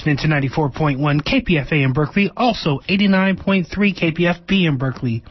listening 0.00 0.16
to 0.16 0.28
94.1 0.28 1.20
KPFA 1.22 1.84
in 1.84 1.92
Berkeley, 1.92 2.30
also 2.34 2.78
89.3 2.88 3.66
KPFB 3.68 4.66
in 4.66 4.78
Berkeley, 4.78 5.22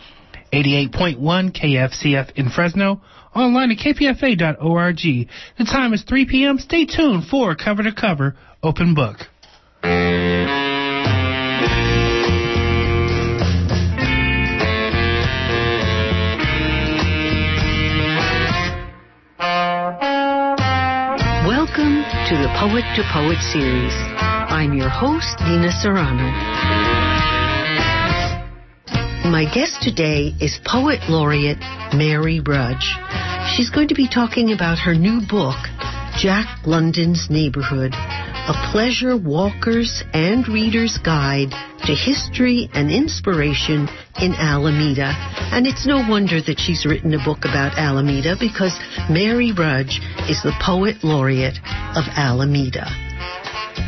88.1 0.54 1.18
KFCF 1.20 2.32
in 2.36 2.52
Fresno, 2.52 3.02
online 3.36 3.72
at 3.72 3.80
kpfa.org. 3.80 4.98
The 5.58 5.66
time 5.66 5.94
is 5.94 6.04
3 6.04 6.28
p.m. 6.28 6.60
Stay 6.60 6.86
tuned 6.86 7.24
for 7.26 7.56
Cover 7.56 7.82
to 7.82 7.92
Cover 7.96 8.36
Open 8.62 8.94
Book. 8.94 9.18
Welcome 21.48 22.04
to 22.30 22.38
the 22.38 22.50
Poet 22.60 22.84
to 22.96 23.04
Poet 23.12 23.42
series. 23.52 24.39
I'm 24.60 24.74
your 24.74 24.90
host, 24.90 25.40
Nina 25.40 25.72
Serrano. 25.72 26.28
My 29.32 29.50
guest 29.56 29.82
today 29.82 30.36
is 30.42 30.60
Poet 30.66 31.00
Laureate 31.08 31.64
Mary 31.96 32.42
Rudge. 32.42 32.92
She's 33.56 33.70
going 33.70 33.88
to 33.88 33.96
be 33.96 34.10
talking 34.10 34.52
about 34.52 34.78
her 34.80 34.94
new 34.94 35.22
book, 35.22 35.56
Jack 36.20 36.68
London's 36.68 37.28
Neighborhood, 37.30 37.94
a 37.94 38.70
pleasure 38.74 39.16
walker's 39.16 40.04
and 40.12 40.46
reader's 40.50 41.00
guide 41.06 41.52
to 41.86 41.96
history 41.96 42.70
and 42.74 42.92
inspiration 42.92 43.88
in 44.20 44.34
Alameda. 44.34 45.16
And 45.56 45.68
it's 45.68 45.88
no 45.88 46.04
wonder 46.06 46.42
that 46.42 46.60
she's 46.60 46.86
written 46.86 47.14
a 47.14 47.24
book 47.24 47.46
about 47.46 47.78
Alameda 47.78 48.36
because 48.38 48.78
Mary 49.10 49.54
Rudge 49.54 50.02
is 50.28 50.44
the 50.44 50.52
poet 50.62 50.98
laureate 51.02 51.60
of 51.96 52.04
Alameda. 52.18 53.09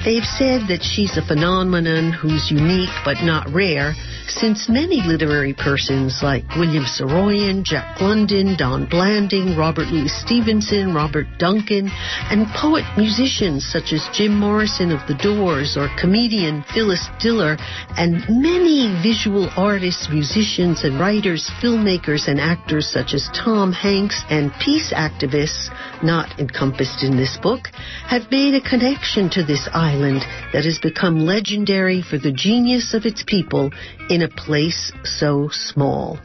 They've 0.04 0.26
said 0.26 0.68
that 0.68 0.84
she's 0.84 1.18
a 1.18 1.22
phenomenon 1.22 2.12
who's 2.12 2.50
unique 2.50 2.90
but 3.06 3.18
not 3.22 3.52
rare, 3.54 3.94
since 4.40 4.70
many 4.70 5.02
literary 5.02 5.54
persons 5.54 6.22
like 6.24 6.44
William 6.56 6.86
Saroyan, 6.86 7.64
Jack 7.64 8.00
London, 8.00 8.56
Don 8.58 8.88
Blanding, 8.88 9.58
Robert 9.58 9.88
Louis 9.88 10.10
Stevenson, 10.10 10.94
Robert 10.94 11.28
Duncan, 11.38 11.90
and 12.30 12.48
poet 12.56 12.86
musicians 12.98 13.66
such 13.66 13.94
as 13.94 14.08
Jim 14.14 14.38
Morrison 14.38 14.92
of 14.92 15.06
The 15.08 15.16
Doors 15.16 15.76
or 15.78 15.90
comedian 16.00 16.64
Phyllis 16.74 17.08
Diller, 17.20 17.58
and 17.98 18.24
many 18.30 18.96
visual 19.04 19.50
artists, 19.58 20.08
musicians, 20.10 20.84
and 20.84 21.00
writers, 21.00 21.50
filmmakers, 21.62 22.28
and 22.28 22.40
actors 22.40 22.88
such 22.88 23.14
as 23.14 23.30
Tom 23.34 23.72
Hanks 23.72 24.24
and 24.30 24.52
peace 24.64 24.94
activists, 24.94 25.70
not 26.04 26.40
encompassed 26.40 27.04
in 27.04 27.18
this 27.18 27.38
book, 27.42 27.68
have 28.08 28.32
made 28.32 28.54
a 28.54 28.62
connection 28.62 29.30
to 29.32 29.44
this 29.44 29.68
island 29.74 30.22
that 30.54 30.66
has 30.66 30.80
become 30.80 31.20
legendary 31.20 32.02
for 32.02 32.18
the 32.18 32.32
genius 32.32 32.94
of 32.94 33.06
its 33.06 33.24
people 33.26 33.72
in 34.10 34.21
a 34.22 34.28
place 34.28 34.92
so 35.04 35.50
small. 35.52 36.20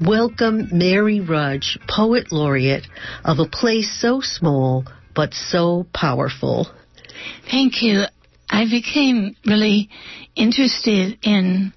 Welcome 0.00 0.68
Mary 0.72 1.20
Rudge, 1.20 1.78
Poet 1.88 2.32
Laureate 2.32 2.86
of 3.24 3.38
a 3.38 3.48
place 3.48 4.00
so 4.00 4.20
small 4.20 4.84
but 5.14 5.32
so 5.32 5.86
powerful. 5.94 6.66
Thank 7.50 7.82
you. 7.82 8.02
I 8.50 8.64
became 8.64 9.36
really 9.46 9.88
interested 10.34 11.18
in 11.22 11.72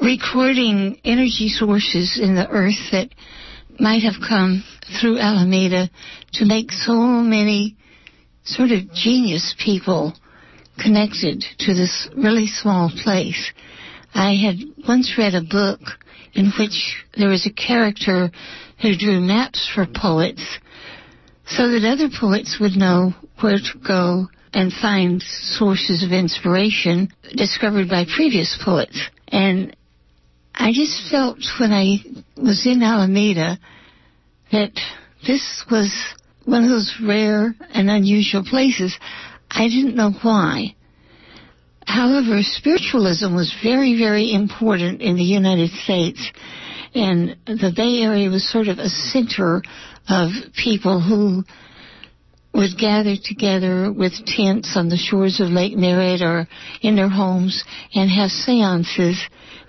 recording 0.00 1.00
energy 1.04 1.48
sources 1.48 2.18
in 2.22 2.34
the 2.34 2.48
earth 2.48 2.90
that 2.92 3.08
might 3.80 4.02
have 4.02 4.20
come 4.26 4.62
through 5.00 5.18
Alameda 5.18 5.90
to 6.34 6.44
make 6.44 6.70
so 6.70 6.94
many 6.94 7.76
sort 8.44 8.70
of 8.70 8.92
genius 8.92 9.54
people 9.58 10.14
connected 10.78 11.44
to 11.58 11.74
this 11.74 12.08
really 12.16 12.46
small 12.46 12.90
place. 13.02 13.52
I 14.14 14.34
had 14.34 14.56
once 14.86 15.14
read 15.18 15.34
a 15.34 15.42
book 15.42 15.80
in 16.34 16.52
which 16.58 17.04
there 17.16 17.28
was 17.28 17.46
a 17.46 17.52
character 17.52 18.30
who 18.80 18.96
drew 18.96 19.20
maps 19.20 19.68
for 19.74 19.86
poets 19.86 20.58
so 21.46 21.68
that 21.70 21.84
other 21.84 22.08
poets 22.08 22.58
would 22.60 22.76
know 22.76 23.14
where 23.40 23.58
to 23.58 23.78
go 23.86 24.28
and 24.52 24.72
find 24.72 25.22
sources 25.22 26.02
of 26.04 26.12
inspiration 26.12 27.08
discovered 27.34 27.88
by 27.88 28.04
previous 28.04 28.58
poets. 28.64 29.00
And 29.28 29.76
I 30.54 30.72
just 30.72 31.10
felt 31.10 31.38
when 31.60 31.72
I 31.72 31.98
was 32.36 32.66
in 32.66 32.82
Alameda 32.82 33.58
that 34.52 34.72
this 35.26 35.64
was 35.70 35.92
one 36.44 36.64
of 36.64 36.70
those 36.70 36.94
rare 37.02 37.54
and 37.72 37.90
unusual 37.90 38.44
places. 38.44 38.96
I 39.50 39.68
didn't 39.68 39.96
know 39.96 40.12
why. 40.22 40.74
However, 41.88 42.42
spiritualism 42.42 43.34
was 43.34 43.50
very, 43.62 43.98
very 43.98 44.30
important 44.30 45.00
in 45.00 45.16
the 45.16 45.24
United 45.24 45.70
States. 45.70 46.20
And 46.94 47.34
the 47.46 47.72
Bay 47.74 48.02
Area 48.02 48.28
was 48.28 48.46
sort 48.46 48.68
of 48.68 48.78
a 48.78 48.90
center 48.90 49.62
of 50.06 50.30
people 50.54 51.00
who 51.00 51.44
would 52.52 52.76
gather 52.78 53.14
together 53.16 53.90
with 53.90 54.12
tents 54.26 54.76
on 54.76 54.90
the 54.90 54.98
shores 54.98 55.40
of 55.40 55.48
Lake 55.48 55.78
Merritt 55.78 56.20
or 56.20 56.46
in 56.82 56.94
their 56.94 57.08
homes 57.08 57.64
and 57.94 58.10
have 58.10 58.30
seances 58.30 59.18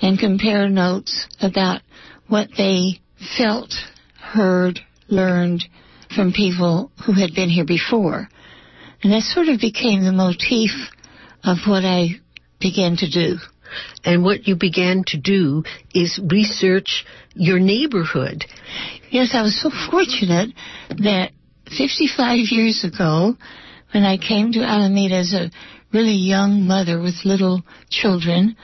and 0.01 0.19
compare 0.19 0.67
notes 0.67 1.25
about 1.41 1.81
what 2.27 2.49
they 2.57 2.99
felt, 3.37 3.73
heard, 4.19 4.81
learned 5.07 5.63
from 6.13 6.33
people 6.33 6.91
who 7.05 7.13
had 7.13 7.33
been 7.33 7.49
here 7.49 7.65
before. 7.65 8.27
And 9.03 9.13
that 9.13 9.23
sort 9.23 9.47
of 9.47 9.61
became 9.61 10.03
the 10.03 10.11
motif 10.11 10.71
of 11.43 11.57
what 11.67 11.85
I 11.85 12.19
began 12.59 12.97
to 12.97 13.09
do. 13.09 13.37
And 14.03 14.23
what 14.23 14.47
you 14.47 14.55
began 14.55 15.03
to 15.07 15.17
do 15.17 15.63
is 15.93 16.19
research 16.29 17.05
your 17.35 17.59
neighborhood. 17.59 18.45
Yes, 19.11 19.31
I 19.33 19.41
was 19.41 19.61
so 19.61 19.69
fortunate 19.91 20.49
that 20.89 21.31
55 21.77 22.37
years 22.49 22.83
ago, 22.83 23.35
when 23.93 24.03
I 24.03 24.17
came 24.17 24.51
to 24.53 24.63
Alameda 24.63 25.15
as 25.15 25.33
a 25.33 25.51
really 25.93 26.15
young 26.15 26.67
mother 26.67 26.99
with 26.99 27.25
little 27.25 27.61
children, 27.89 28.55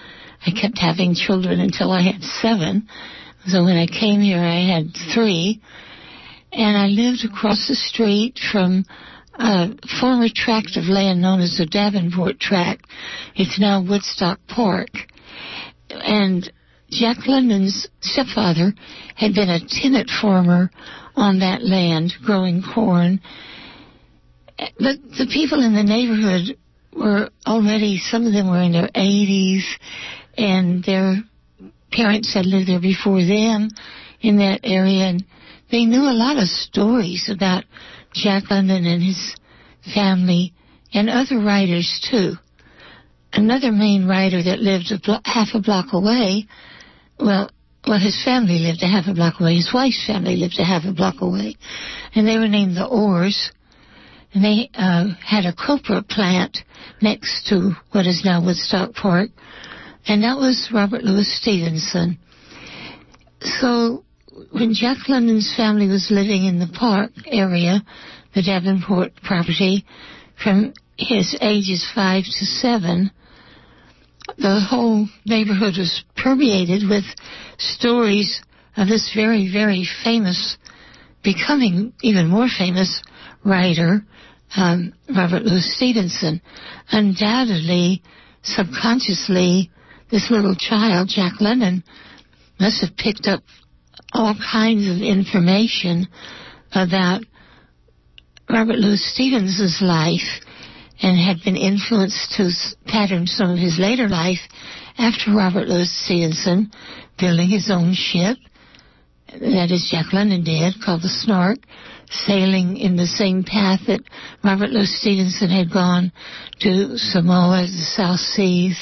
I 0.46 0.52
kept 0.52 0.78
having 0.78 1.16
children 1.16 1.60
until 1.60 1.92
I 1.92 2.02
had 2.02 2.22
seven. 2.22 2.88
So 3.48 3.64
when 3.64 3.78
I 3.78 3.88
came 3.88 4.22
here, 4.22 4.40
I 4.40 4.66
had 4.66 4.96
three. 5.14 5.62
And 6.52 6.78
I 6.78 6.88
lived 6.88 7.26
across 7.26 7.68
the 7.68 7.76
street 7.76 8.40
from 8.52 8.86
a 9.38 9.76
former 10.00 10.28
tract 10.34 10.78
of 10.78 10.86
land 10.86 11.22
known 11.22 11.42
as 11.42 11.58
the 11.58 11.66
Davenport 11.66 12.40
Tract. 12.40 12.86
It's 13.36 13.60
now 13.60 13.84
Woodstock 13.84 14.40
Park. 14.48 14.90
And 15.90 16.52
Jack 16.90 17.28
London's 17.28 17.88
stepfather 18.02 18.74
had 19.16 19.34
been 19.34 19.50
a 19.50 19.60
tenant 19.68 20.10
farmer 20.10 20.72
on 21.16 21.40
that 21.40 21.64
land 21.64 22.14
growing 22.24 22.64
corn. 22.74 23.22
But 24.58 25.02
the 25.18 25.30
people 25.32 25.64
in 25.64 25.76
the 25.76 25.84
neighborhood 25.84 26.58
were 26.96 27.30
already, 27.46 27.98
some 27.98 28.26
of 28.26 28.34
them 28.34 28.50
were 28.50 28.62
in 28.62 28.72
their 28.72 28.90
80s, 28.96 29.64
and 30.38 30.84
their 30.84 31.16
parents 31.92 32.34
had 32.34 32.46
lived 32.46 32.70
there 32.70 32.80
before 32.80 33.20
them 33.20 33.70
in 34.22 34.38
that 34.38 34.62
area, 34.64 35.06
and 35.06 35.26
they 35.72 35.86
knew 35.86 36.04
a 36.04 36.16
lot 36.16 36.38
of 36.38 36.48
stories 36.48 37.30
about 37.30 37.66
Jack 38.16 38.50
London 38.50 38.86
and 38.86 39.04
his 39.04 39.36
family, 39.94 40.54
and 40.94 41.10
other 41.10 41.38
writers 41.38 42.08
too. 42.10 42.34
Another 43.34 43.72
main 43.72 44.08
writer 44.08 44.42
that 44.42 44.60
lived 44.60 44.92
a 44.92 45.00
blo- 45.00 45.20
half 45.26 45.50
a 45.54 45.60
block 45.60 45.88
away, 45.92 46.48
well, 47.20 47.50
well, 47.86 48.00
his 48.00 48.20
family 48.24 48.60
lived 48.60 48.82
a 48.82 48.88
half 48.88 49.06
a 49.08 49.14
block 49.14 49.40
away. 49.40 49.56
His 49.56 49.72
wife's 49.74 50.04
family 50.08 50.38
lived 50.38 50.58
a 50.58 50.64
half 50.64 50.86
a 50.86 50.94
block 50.94 51.22
away, 51.22 51.58
and 52.16 52.28
they 52.28 52.38
were 52.38 52.48
named 52.48 52.76
the 52.76 52.88
Orrs. 52.88 53.52
And 54.34 54.44
they 54.44 54.70
uh, 54.74 55.14
had 55.24 55.46
a 55.46 55.54
copra 55.54 56.02
plant 56.02 56.58
next 57.02 57.48
to 57.48 57.72
what 57.92 58.06
is 58.06 58.24
now 58.26 58.44
Woodstock 58.44 58.94
Park, 58.94 59.30
and 60.08 60.24
that 60.24 60.38
was 60.38 60.72
Robert 60.74 61.04
Louis 61.04 61.28
Stevenson. 61.40 62.18
So 63.42 64.04
when 64.52 64.74
Jack 64.74 65.08
London's 65.08 65.54
family 65.56 65.88
was 65.88 66.08
living 66.10 66.46
in 66.46 66.60
the 66.60 66.68
park 66.68 67.12
area, 67.28 67.82
the 68.36 68.44
Davenport 68.44 69.14
property, 69.24 69.86
from 70.42 70.74
his 70.98 71.36
ages 71.42 71.90
five 71.96 72.26
to 72.26 72.46
seven, 72.46 73.10
the 74.38 74.60
whole 74.60 75.08
neighborhood 75.26 75.78
was 75.78 76.04
permeated 76.18 76.88
with 76.90 77.06
stories 77.58 78.42
of 78.76 78.90
this 78.90 79.12
very, 79.16 79.50
very 79.52 79.88
famous, 80.04 80.58
becoming 81.24 81.94
even 82.02 82.28
more 82.28 82.48
famous 82.48 83.02
writer, 83.46 84.06
um, 84.58 84.94
Robert 85.16 85.44
Louis 85.44 85.76
Stevenson. 85.76 86.42
Undoubtedly, 86.92 88.04
subconsciously, 88.44 89.72
this 90.12 90.30
little 90.30 90.56
child, 90.56 91.08
Jack 91.08 91.40
London, 91.40 91.84
must 92.60 92.82
have 92.82 92.98
picked 92.98 93.28
up 93.28 93.44
all 94.14 94.36
kinds 94.52 94.88
of 94.90 94.98
information 94.98 96.08
about 96.74 97.24
Robert 98.50 98.78
Louis 98.78 99.02
Stevenson's 99.14 99.80
life 99.82 100.42
and 101.02 101.18
had 101.20 101.44
been 101.44 101.58
influenced 101.58 102.34
to 102.38 102.50
pattern 102.86 103.28
some 103.28 103.52
of 103.52 103.58
his 103.58 103.78
later 103.80 104.08
life 104.08 104.40
after 104.98 105.34
Robert 105.34 105.68
Louis 105.68 105.92
Stevenson, 106.06 106.72
building 107.20 107.50
his 107.50 107.70
own 107.72 107.94
ship. 107.94 108.38
That 109.32 109.72
is, 109.72 109.90
Jack 109.92 110.14
London 110.14 110.44
did, 110.44 110.76
called 110.84 111.02
the 111.02 111.10
Snark, 111.10 111.58
sailing 112.10 112.78
in 112.78 112.96
the 112.96 113.08
same 113.08 113.44
path 113.44 113.82
that 113.88 114.02
Robert 114.44 114.70
Louis 114.70 115.02
Stevenson 115.02 115.50
had 115.50 115.74
gone 115.74 116.12
to 116.62 116.98
Samoa, 116.98 117.64
the 117.64 117.92
South 117.96 118.20
Seas. 118.20 118.80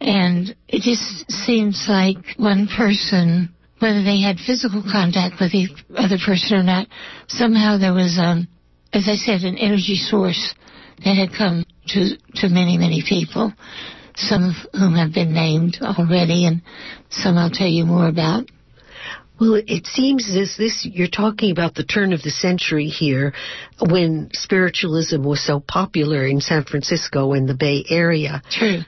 And 0.00 0.54
it 0.68 0.82
just 0.82 1.30
seems 1.30 1.84
like 1.88 2.16
one 2.36 2.68
person, 2.68 3.54
whether 3.80 4.02
they 4.02 4.20
had 4.20 4.38
physical 4.38 4.82
contact 4.82 5.40
with 5.40 5.52
the 5.52 5.68
other 5.96 6.16
person 6.24 6.56
or 6.56 6.62
not, 6.62 6.86
somehow 7.28 7.76
there 7.76 7.92
was, 7.92 8.16
um, 8.18 8.48
as 8.92 9.08
I 9.08 9.16
said, 9.16 9.42
an 9.42 9.56
energy 9.56 9.96
source 9.96 10.54
that 11.04 11.16
had 11.16 11.36
come 11.36 11.64
to, 11.88 12.16
to 12.36 12.48
many, 12.48 12.78
many 12.78 13.02
people, 13.06 13.52
some 14.14 14.44
of 14.44 14.54
whom 14.78 14.94
have 14.94 15.12
been 15.12 15.32
named 15.32 15.78
already 15.82 16.46
and 16.46 16.62
some 17.10 17.38
I'll 17.38 17.50
tell 17.50 17.68
you 17.68 17.84
more 17.84 18.08
about. 18.08 18.44
Well, 19.40 19.60
it 19.66 19.86
seems 19.86 20.28
as 20.36 20.56
this 20.56 20.86
you're 20.88 21.08
talking 21.08 21.50
about 21.50 21.74
the 21.74 21.84
turn 21.84 22.12
of 22.12 22.22
the 22.22 22.30
century 22.30 22.86
here 22.86 23.32
when 23.80 24.28
spiritualism 24.32 25.22
was 25.22 25.44
so 25.44 25.58
popular 25.58 26.26
in 26.26 26.40
San 26.40 26.64
Francisco 26.64 27.32
and 27.32 27.48
the 27.48 27.54
Bay 27.54 27.84
Area. 27.88 28.42
True. 28.50 28.80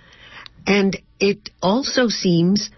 And 0.67 0.97
it 1.19 1.51
also 1.61 2.09
seems 2.09 2.71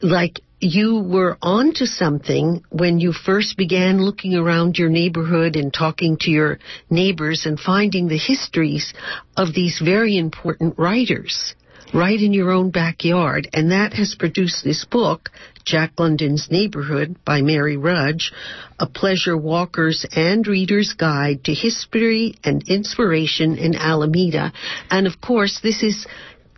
like 0.00 0.40
you 0.60 1.00
were 1.00 1.38
onto 1.40 1.84
something 1.84 2.62
when 2.70 2.98
you 2.98 3.12
first 3.12 3.56
began 3.56 4.02
looking 4.02 4.34
around 4.34 4.76
your 4.76 4.88
neighborhood 4.88 5.56
and 5.56 5.72
talking 5.72 6.16
to 6.20 6.30
your 6.30 6.58
neighbors 6.90 7.46
and 7.46 7.58
finding 7.60 8.08
the 8.08 8.18
histories 8.18 8.92
of 9.36 9.54
these 9.54 9.80
very 9.84 10.16
important 10.18 10.78
writers 10.78 11.54
right 11.94 12.20
in 12.20 12.32
your 12.32 12.50
own 12.50 12.70
backyard. 12.70 13.48
And 13.52 13.70
that 13.70 13.92
has 13.94 14.16
produced 14.18 14.64
this 14.64 14.84
book, 14.84 15.30
Jack 15.64 15.92
London's 15.98 16.48
Neighborhood 16.50 17.16
by 17.24 17.40
Mary 17.40 17.76
Rudge, 17.76 18.32
a 18.78 18.86
pleasure 18.86 19.36
walker's 19.36 20.04
and 20.12 20.46
reader's 20.46 20.94
guide 20.94 21.44
to 21.44 21.54
history 21.54 22.34
and 22.44 22.68
inspiration 22.68 23.56
in 23.56 23.74
Alameda. 23.74 24.52
And 24.90 25.06
of 25.06 25.20
course, 25.20 25.60
this 25.62 25.82
is 25.82 26.06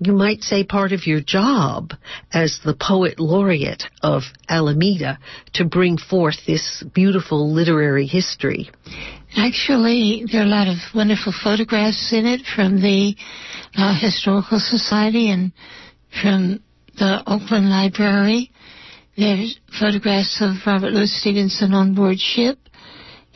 you 0.00 0.14
might 0.14 0.42
say 0.42 0.64
part 0.64 0.92
of 0.92 1.06
your 1.06 1.20
job 1.20 1.92
as 2.32 2.58
the 2.64 2.74
poet 2.74 3.20
laureate 3.20 3.84
of 4.02 4.22
Alameda 4.48 5.18
to 5.54 5.64
bring 5.66 5.98
forth 5.98 6.36
this 6.46 6.82
beautiful 6.94 7.52
literary 7.52 8.06
history. 8.06 8.70
Actually, 9.36 10.24
there 10.30 10.40
are 10.40 10.46
a 10.46 10.48
lot 10.48 10.68
of 10.68 10.78
wonderful 10.94 11.34
photographs 11.44 12.12
in 12.12 12.24
it 12.24 12.40
from 12.56 12.80
the 12.80 13.14
uh, 13.76 13.94
Historical 14.00 14.58
Society 14.58 15.30
and 15.30 15.52
from 16.22 16.62
the 16.98 17.20
Oakland 17.26 17.68
Library. 17.68 18.50
There's 19.16 19.60
photographs 19.78 20.38
of 20.40 20.56
Robert 20.66 20.92
Louis 20.92 21.20
Stevenson 21.20 21.74
on 21.74 21.94
board 21.94 22.18
ship. 22.18 22.58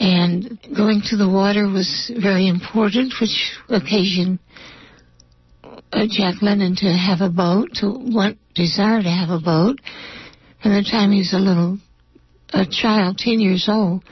And 0.01 0.59
going 0.77 1.03
to 1.11 1.17
the 1.17 1.29
water 1.29 1.69
was 1.69 2.11
very 2.21 2.49
important, 2.49 3.15
which 3.21 3.53
occasioned 3.69 4.41
Jack 6.09 6.43
London 6.43 6.75
to 6.77 6.87
have 6.87 7.21
a 7.21 7.31
boat, 7.31 7.71
to 7.75 7.89
want, 7.89 8.39
desire 8.55 9.03
to 9.03 9.09
have 9.09 9.31
a 9.31 9.41
boat. 9.41 9.81
From 10.63 10.73
the 10.73 10.83
time 10.83 11.13
he 11.13 11.19
was 11.19 11.33
a 11.33 11.39
little, 11.39 11.79
a 12.53 12.67
child, 12.69 13.19
10 13.19 13.41
years 13.41 13.67
old, 13.69 14.03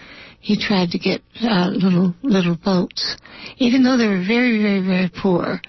he 0.41 0.57
tried 0.59 0.91
to 0.91 0.99
get 0.99 1.23
uh, 1.43 1.69
little, 1.71 2.15
little 2.23 2.57
boats. 2.57 3.17
Even 3.59 3.83
though 3.83 3.97
they 3.97 4.07
were 4.07 4.25
very, 4.27 4.61
very, 4.63 4.85
very 4.85 5.11
poor. 5.11 5.61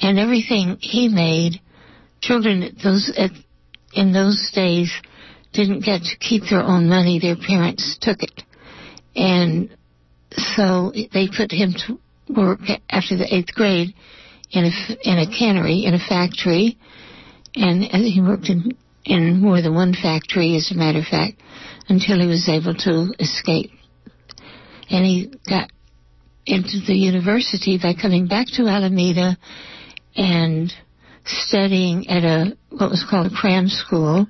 And 0.00 0.18
everything 0.18 0.78
he 0.80 1.08
made, 1.08 1.60
children 2.20 2.76
those, 2.82 3.12
at, 3.16 3.30
in 3.92 4.12
those 4.12 4.50
days 4.54 4.92
didn't 5.52 5.84
get 5.84 6.02
to 6.02 6.16
keep 6.18 6.44
their 6.48 6.62
own 6.62 6.88
money. 6.88 7.18
Their 7.18 7.36
parents 7.36 7.98
took 8.00 8.22
it. 8.22 8.42
And 9.16 9.76
so 10.32 10.92
they 10.94 11.28
put 11.28 11.50
him 11.50 11.74
to 11.86 11.98
work 12.32 12.60
after 12.88 13.16
the 13.16 13.34
eighth 13.34 13.54
grade 13.54 13.94
in 14.50 14.64
a, 14.64 15.08
in 15.08 15.18
a 15.18 15.38
cannery, 15.38 15.84
in 15.84 15.94
a 15.94 15.98
factory, 15.98 16.78
and 17.54 17.84
he 17.84 18.20
worked 18.20 18.48
in, 18.48 18.76
in 19.04 19.40
more 19.40 19.60
than 19.62 19.74
one 19.74 19.94
factory, 19.94 20.56
as 20.56 20.70
a 20.70 20.74
matter 20.74 20.98
of 20.98 21.06
fact, 21.06 21.40
until 21.88 22.20
he 22.20 22.26
was 22.26 22.48
able 22.48 22.74
to 22.74 23.12
escape. 23.18 23.70
And 24.88 25.04
he 25.04 25.32
got 25.48 25.70
into 26.46 26.80
the 26.86 26.94
university 26.94 27.78
by 27.80 27.94
coming 27.94 28.26
back 28.26 28.46
to 28.54 28.66
Alameda 28.66 29.36
and 30.16 30.72
studying 31.24 32.08
at 32.08 32.24
a 32.24 32.56
what 32.70 32.90
was 32.90 33.04
called 33.08 33.26
a 33.26 33.34
cram 33.34 33.68
school, 33.68 34.26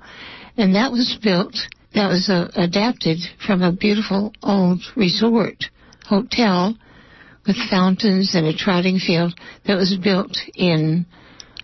and 0.56 0.74
that 0.74 0.92
was 0.92 1.18
built. 1.22 1.56
That 1.94 2.08
was 2.08 2.28
uh, 2.28 2.48
adapted 2.54 3.18
from 3.44 3.62
a 3.62 3.72
beautiful 3.72 4.32
old 4.42 4.80
resort 4.96 5.64
hotel 6.06 6.76
with 7.46 7.56
fountains 7.70 8.34
and 8.34 8.46
a 8.46 8.56
trotting 8.56 8.98
field 8.98 9.34
that 9.66 9.76
was 9.76 9.96
built 10.02 10.36
in 10.54 11.06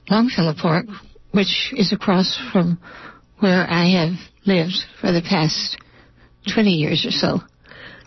Longfellow 0.08 0.54
Park, 0.60 0.86
which 1.32 1.72
is 1.76 1.92
across 1.92 2.38
from 2.52 2.78
where 3.38 3.66
I 3.68 3.90
have 3.90 4.14
lived 4.46 4.76
for 5.00 5.12
the 5.12 5.22
past 5.22 5.76
20 6.52 6.70
years 6.70 7.04
or 7.04 7.10
so, 7.10 7.40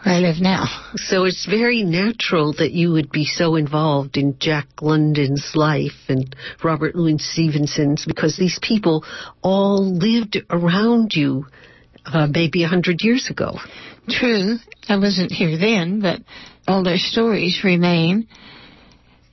where 0.04 0.16
I 0.16 0.20
live 0.20 0.38
now. 0.40 0.66
So 0.96 1.26
it's 1.26 1.46
very 1.46 1.84
natural 1.84 2.54
that 2.54 2.72
you 2.72 2.92
would 2.94 3.12
be 3.12 3.26
so 3.26 3.56
involved 3.56 4.18
in 4.18 4.38
Jack 4.40 4.68
London's 4.82 5.52
life 5.54 6.08
and 6.08 6.36
Robert 6.64 6.96
Louis 6.96 7.18
Stevenson's 7.20 8.06
because 8.06 8.38
these 8.38 8.60
people 8.62 9.04
all 9.42 9.94
lived 9.98 10.38
around 10.50 11.14
you 11.14 11.46
uh, 12.06 12.28
maybe 12.28 12.64
a 12.64 12.68
hundred 12.68 13.02
years 13.02 13.30
ago. 13.30 13.58
True. 14.08 14.56
I 14.88 14.98
wasn't 14.98 15.32
here 15.32 15.58
then, 15.58 16.02
but 16.02 16.22
all 16.70 16.84
their 16.84 16.98
stories 16.98 17.62
remain. 17.64 18.28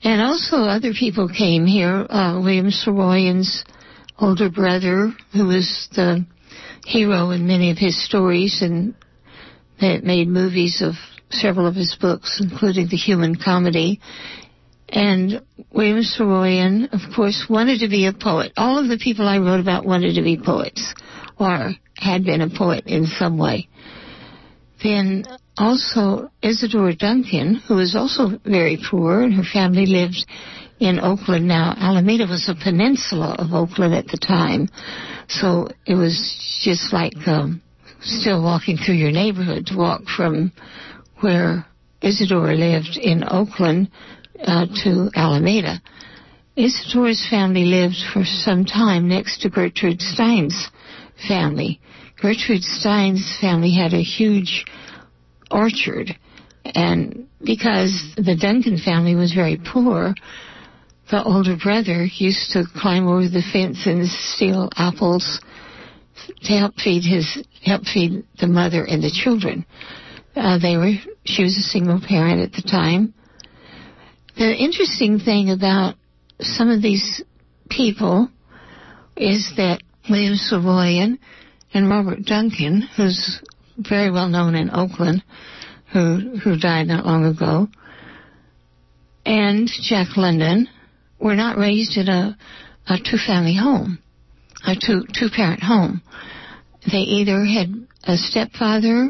And 0.03 0.23
also 0.23 0.57
other 0.57 0.93
people 0.99 1.29
came 1.29 1.67
here. 1.67 2.07
Uh, 2.09 2.41
William 2.43 2.71
Saroyan's 2.71 3.63
older 4.19 4.49
brother, 4.49 5.13
who 5.33 5.47
was 5.47 5.89
the 5.95 6.25
hero 6.87 7.31
in 7.31 7.47
many 7.47 7.71
of 7.71 7.77
his 7.77 8.03
stories 8.03 8.63
and 8.63 8.95
that 9.81 10.03
made 10.03 10.29
movies 10.29 10.81
of 10.81 10.95
several 11.31 11.67
of 11.67 11.75
his 11.75 11.95
books, 12.01 12.41
including 12.41 12.89
The 12.89 12.97
Human 12.97 13.37
Comedy. 13.37 14.01
And 14.89 15.43
William 15.71 16.03
Saroyan, 16.03 16.89
of 16.95 17.15
course, 17.15 17.47
wanted 17.51 17.81
to 17.81 17.89
be 17.89 18.07
a 18.07 18.15
poet. 18.15 18.53
All 18.57 18.79
of 18.79 18.89
the 18.89 18.97
people 18.97 19.29
I 19.29 19.39
wrote 19.39 19.61
about 19.61 19.85
wanted 19.85 20.15
to 20.15 20.23
be 20.23 20.39
poets 20.39 20.95
or 21.39 21.73
had 21.97 22.25
been 22.25 22.41
a 22.41 22.49
poet 22.49 22.85
in 22.87 23.05
some 23.05 23.37
way. 23.37 23.69
Then 24.83 25.25
also 25.59 26.31
Isadora 26.43 26.95
Duncan, 26.95 27.57
who 27.67 27.77
was 27.77 27.97
also 27.97 28.39
very 28.45 28.79
poor, 28.91 29.23
and 29.23 29.35
her 29.35 29.43
family 29.43 29.87
lived 29.87 30.27
in 30.79 31.01
Oakland. 31.01 31.49
Now, 31.49 31.75
Alameda 31.77 32.27
was 32.27 32.49
a 32.49 32.55
peninsula 32.55 33.37
of 33.39 33.53
Oakland 33.53 33.95
at 33.95 34.07
the 34.09 34.19
time, 34.19 34.69
so 35.29 35.69
it 35.87 35.95
was 35.95 36.61
just 36.63 36.93
like 36.93 37.15
um, 37.27 37.63
still 38.01 38.43
walking 38.43 38.77
through 38.77 38.97
your 38.97 39.13
neighborhood 39.13 39.67
to 39.67 39.77
walk 39.77 40.03
from 40.05 40.53
where 41.21 41.67
Isadora 42.03 42.55
lived 42.55 42.99
in 43.01 43.25
Oakland 43.27 43.91
uh, 44.41 44.67
to 44.85 45.11
Alameda. 45.15 45.81
Isadora's 46.57 47.27
family 47.29 47.65
lived 47.65 47.97
for 48.13 48.25
some 48.25 48.65
time 48.65 49.09
next 49.09 49.43
to 49.43 49.51
Gertrude 49.51 50.01
Stein's 50.01 50.71
family. 51.29 51.81
Gertrude 52.21 52.63
Stein's 52.63 53.37
family 53.41 53.75
had 53.75 53.93
a 53.93 54.03
huge 54.03 54.65
orchard. 55.51 56.17
And 56.65 57.29
because 57.43 58.15
the 58.17 58.37
Duncan 58.37 58.79
family 58.79 59.15
was 59.15 59.33
very 59.33 59.59
poor, 59.59 60.15
the 61.11 61.23
older 61.23 61.57
brother 61.57 62.07
used 62.17 62.53
to 62.53 62.65
climb 62.77 63.07
over 63.07 63.29
the 63.29 63.43
fence 63.53 63.87
and 63.87 64.09
steal 64.09 64.69
apples 64.77 65.41
to 66.43 66.53
help 66.53 66.75
feed 66.77 67.05
his 67.05 67.39
help 67.63 67.85
feed 67.85 68.25
the 68.41 68.47
mother 68.47 68.85
and 68.85 69.03
the 69.03 69.11
children. 69.11 69.65
Uh, 70.35 70.59
they 70.59 70.77
were 70.77 70.93
she 71.25 71.45
was 71.45 71.57
a 71.57 71.63
single 71.63 72.01
parent 72.01 72.41
at 72.41 72.53
the 72.53 72.69
time. 72.69 73.15
The 74.37 74.53
interesting 74.53 75.19
thing 75.19 75.51
about 75.51 75.95
some 76.41 76.69
of 76.69 76.83
these 76.83 77.23
people 77.71 78.29
is 79.17 79.53
that 79.57 79.81
William 80.11 80.35
Saroyan 80.35 81.19
and 81.73 81.89
Robert 81.89 82.25
Duncan, 82.25 82.83
who's 82.97 83.41
very 83.79 84.11
well 84.11 84.29
known 84.29 84.55
in 84.55 84.71
Oakland, 84.73 85.23
who 85.93 86.39
who 86.43 86.59
died 86.59 86.87
not 86.87 87.07
long 87.07 87.25
ago, 87.25 87.69
and 89.25 89.69
Jack 89.69 90.17
London 90.17 90.69
were 91.19 91.37
not 91.37 91.59
raised 91.59 91.97
in 91.97 92.09
a, 92.09 92.37
a 92.87 92.97
two 92.99 93.19
family 93.19 93.57
home, 93.57 93.99
a 94.67 94.75
two 94.75 95.05
two 95.19 95.29
parent 95.35 95.63
home. 95.63 96.03
They 96.91 96.99
either 96.99 97.45
had 97.45 97.87
a 98.05 98.17
stepfather, 98.17 99.09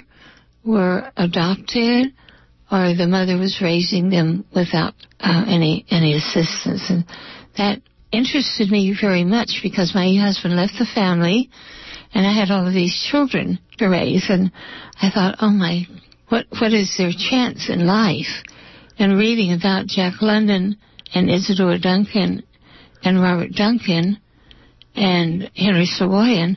were 0.64 1.10
adopted, 1.16 2.12
or 2.72 2.94
the 2.94 3.06
mother 3.06 3.36
was 3.36 3.60
raising 3.60 4.10
them 4.10 4.44
without 4.54 4.94
uh, 5.20 5.44
any 5.46 5.84
any 5.90 6.14
assistance, 6.14 6.88
and 6.88 7.04
that 7.56 7.80
interested 8.12 8.70
me 8.70 8.96
very 8.98 9.24
much 9.24 9.60
because 9.62 9.94
my 9.94 10.14
husband 10.18 10.56
left 10.56 10.74
the 10.78 10.86
family, 10.94 11.50
and 12.16 12.26
I 12.26 12.32
had 12.32 12.50
all 12.50 12.66
of 12.66 12.72
these 12.72 13.06
children 13.10 13.58
to 13.76 13.88
raise, 13.88 14.30
and 14.30 14.50
I 15.02 15.10
thought, 15.10 15.36
oh 15.42 15.50
my, 15.50 15.82
what 16.30 16.46
what 16.58 16.72
is 16.72 16.94
their 16.96 17.12
chance 17.12 17.68
in 17.68 17.86
life? 17.86 18.42
And 18.98 19.18
reading 19.18 19.52
about 19.52 19.86
Jack 19.86 20.22
London 20.22 20.78
and 21.14 21.28
Isadora 21.28 21.78
Duncan 21.78 22.42
and 23.04 23.20
Robert 23.20 23.52
Duncan 23.52 24.18
and 24.94 25.50
Henry 25.54 25.86
Saroyan 25.86 26.56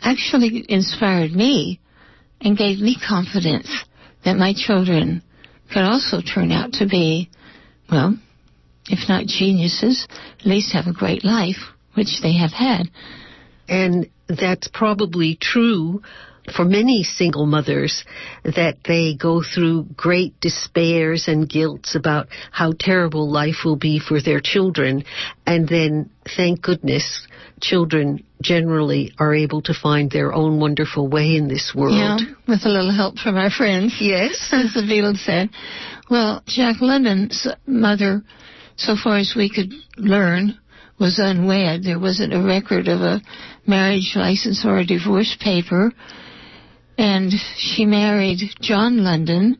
actually 0.00 0.64
inspired 0.66 1.32
me 1.32 1.78
and 2.40 2.56
gave 2.56 2.78
me 2.78 2.96
confidence 3.06 3.68
that 4.24 4.38
my 4.38 4.54
children 4.56 5.22
could 5.74 5.82
also 5.82 6.22
turn 6.22 6.50
out 6.50 6.72
to 6.72 6.86
be, 6.86 7.28
well, 7.90 8.18
if 8.88 9.10
not 9.10 9.26
geniuses, 9.26 10.08
at 10.40 10.46
least 10.46 10.72
have 10.72 10.86
a 10.86 10.98
great 10.98 11.22
life, 11.22 11.60
which 11.92 12.22
they 12.22 12.38
have 12.38 12.52
had. 12.52 12.84
And 13.68 14.10
that's 14.28 14.68
probably 14.68 15.36
true 15.40 16.02
for 16.54 16.64
many 16.64 17.02
single 17.04 17.46
mothers 17.46 18.04
that 18.44 18.76
they 18.86 19.14
go 19.14 19.42
through 19.42 19.84
great 19.96 20.38
despairs 20.40 21.24
and 21.26 21.48
guilts 21.48 21.94
about 21.94 22.28
how 22.50 22.72
terrible 22.78 23.30
life 23.30 23.64
will 23.64 23.76
be 23.76 23.98
for 23.98 24.20
their 24.20 24.40
children. 24.40 25.04
And 25.46 25.66
then, 25.68 26.10
thank 26.36 26.60
goodness, 26.60 27.26
children 27.60 28.24
generally 28.42 29.12
are 29.18 29.34
able 29.34 29.62
to 29.62 29.74
find 29.74 30.10
their 30.10 30.34
own 30.34 30.60
wonderful 30.60 31.08
way 31.08 31.36
in 31.36 31.48
this 31.48 31.72
world. 31.74 32.20
Yeah, 32.20 32.34
with 32.46 32.64
a 32.64 32.68
little 32.68 32.94
help 32.94 33.18
from 33.18 33.36
our 33.36 33.50
friends. 33.50 33.96
Yes. 34.00 34.48
As 34.52 34.74
the 34.74 34.82
Beatles 34.82 35.24
said. 35.24 35.48
Well, 36.10 36.42
Jack 36.46 36.76
London's 36.80 37.46
mother, 37.66 38.22
so 38.76 38.94
far 39.02 39.16
as 39.16 39.32
we 39.34 39.48
could 39.48 39.72
learn, 39.96 40.58
was 41.00 41.18
unwed. 41.18 41.82
There 41.82 41.98
wasn't 41.98 42.34
a 42.34 42.42
record 42.42 42.88
of 42.88 43.00
a 43.00 43.22
marriage 43.66 44.12
license 44.14 44.64
or 44.64 44.78
a 44.78 44.86
divorce 44.86 45.36
paper. 45.40 45.92
And 46.96 47.32
she 47.56 47.86
married 47.86 48.40
John 48.60 49.02
London 49.02 49.58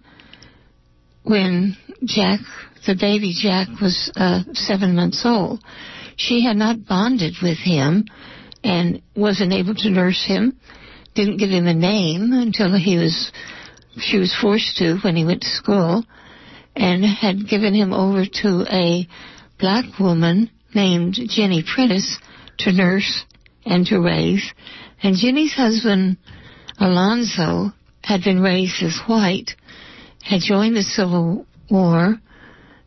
when 1.25 1.77
Jack, 2.05 2.41
the 2.87 2.95
baby 2.95 3.35
Jack, 3.37 3.69
was 3.81 4.13
uh, 4.17 4.43
seven 4.53 4.95
months 4.95 5.23
old. 5.25 5.61
She 6.17 6.45
had 6.45 6.57
not 6.57 6.87
bonded 6.87 7.35
with 7.43 7.59
him 7.59 8.05
and 8.63 9.03
wasn't 9.17 9.53
able 9.53 9.75
to 9.75 9.91
nurse 9.91 10.25
him. 10.27 10.59
Didn't 11.15 11.39
give 11.39 11.51
him 11.51 11.67
a 11.67 11.75
name 11.75 12.33
until 12.33 12.77
he 12.77 12.97
was, 12.97 13.33
she 13.99 14.19
was 14.19 14.37
forced 14.41 14.77
to 14.79 14.99
when 15.03 15.17
he 15.17 15.25
went 15.25 15.43
to 15.43 15.49
school, 15.49 16.05
and 16.77 17.05
had 17.05 17.49
given 17.49 17.75
him 17.75 17.93
over 17.93 18.25
to 18.25 18.67
a 18.69 19.07
black 19.59 19.85
woman 20.01 20.51
named 20.75 21.15
Jenny 21.29 21.63
Prentice 21.63 22.19
to 22.59 22.73
nurse 22.73 23.25
and 23.65 23.87
to 23.87 24.01
raise. 24.01 24.53
And 25.03 25.17
Jenny's 25.17 25.55
husband, 25.55 26.17
Alonzo, 26.79 27.73
had 28.03 28.23
been 28.23 28.41
raised 28.41 28.83
as 28.83 29.01
white, 29.07 29.51
had 30.23 30.41
joined 30.41 30.77
the 30.77 30.83
Civil 30.83 31.47
War 31.71 32.17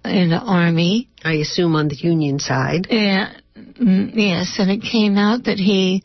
in 0.06 0.30
the 0.30 0.40
Army. 0.40 1.10
I 1.24 1.34
assume 1.34 1.76
on 1.76 1.88
the 1.88 1.96
Union 1.96 2.40
side. 2.40 2.88
Yeah, 2.90 3.34
mm, 3.56 4.12
yes, 4.14 4.56
and 4.60 4.72
it 4.72 4.82
came 4.82 5.18
out 5.18 5.46
that 5.46 5.58
he 5.58 6.04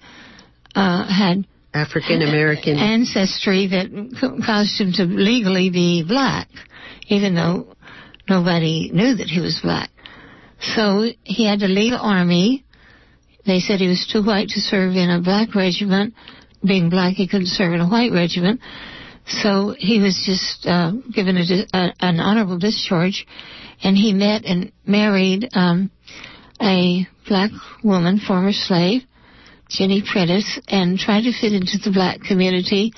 uh, 0.75 1.07
had 1.07 1.47
African 1.75 2.23
American 2.23 2.79
ancestry 2.79 3.69
that 3.69 3.89
caused 4.45 4.81
him 4.81 4.93
to 4.95 5.05
legally 5.05 5.71
be 5.71 6.05
black, 6.07 6.49
even 7.09 7.35
though 7.35 7.75
nobody 8.29 8.91
knew 8.93 9.15
that 9.17 9.27
he 9.27 9.41
was 9.41 9.59
black. 9.63 9.91
So 10.61 11.11
he 11.25 11.47
had 11.47 11.61
to 11.61 11.67
leave 11.67 11.93
the 11.93 11.99
army. 11.99 12.65
They 13.47 13.61
said 13.61 13.81
he 13.81 13.89
was 13.89 14.09
too 14.11 14.23
white 14.23 14.49
to 14.49 14.61
serve 14.61 14.93
in 14.93 15.11
a 15.11 15.21
black 15.21 15.55
regiment. 15.55 16.15
Being 16.65 16.91
black, 16.91 17.15
he 17.15 17.27
couldn't 17.27 17.49
serve 17.49 17.73
in 17.73 17.81
a 17.81 17.89
white 17.89 18.13
regiment. 18.13 18.61
So 19.27 19.75
he 19.77 20.01
was 20.01 20.21
just 20.27 20.67
uh, 20.67 20.93
given 21.13 21.37
a, 21.37 21.43
a, 21.77 21.93
an 22.01 22.21
honorable 22.21 22.59
discharge, 22.59 23.27
and 23.83 23.97
he 23.97 24.13
met 24.13 24.45
and 24.45 24.73
married 24.87 25.49
um, 25.55 25.91
a 26.61 27.07
black 27.29 27.51
woman, 27.83 28.21
former 28.21 28.53
slave, 28.53 29.03
Jenny 29.69 30.03
Prentice, 30.03 30.61
and 30.69 30.99
tried 30.99 31.23
to 31.23 31.33
fit 31.33 31.53
into 31.53 31.79
the 31.83 31.93
black 31.93 32.21
community, 32.21 32.93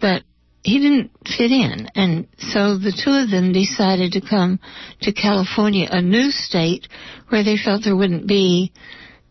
but 0.00 0.22
he 0.62 0.78
didn't 0.78 1.10
fit 1.24 1.50
in. 1.50 1.88
And 1.94 2.26
so 2.38 2.78
the 2.78 2.92
two 2.92 3.12
of 3.12 3.30
them 3.30 3.52
decided 3.52 4.12
to 4.12 4.20
come 4.20 4.58
to 5.02 5.12
California, 5.12 5.88
a 5.90 6.00
new 6.00 6.30
state 6.30 6.88
where 7.28 7.44
they 7.44 7.56
felt 7.56 7.84
there 7.84 7.96
wouldn't 7.96 8.26
be 8.26 8.72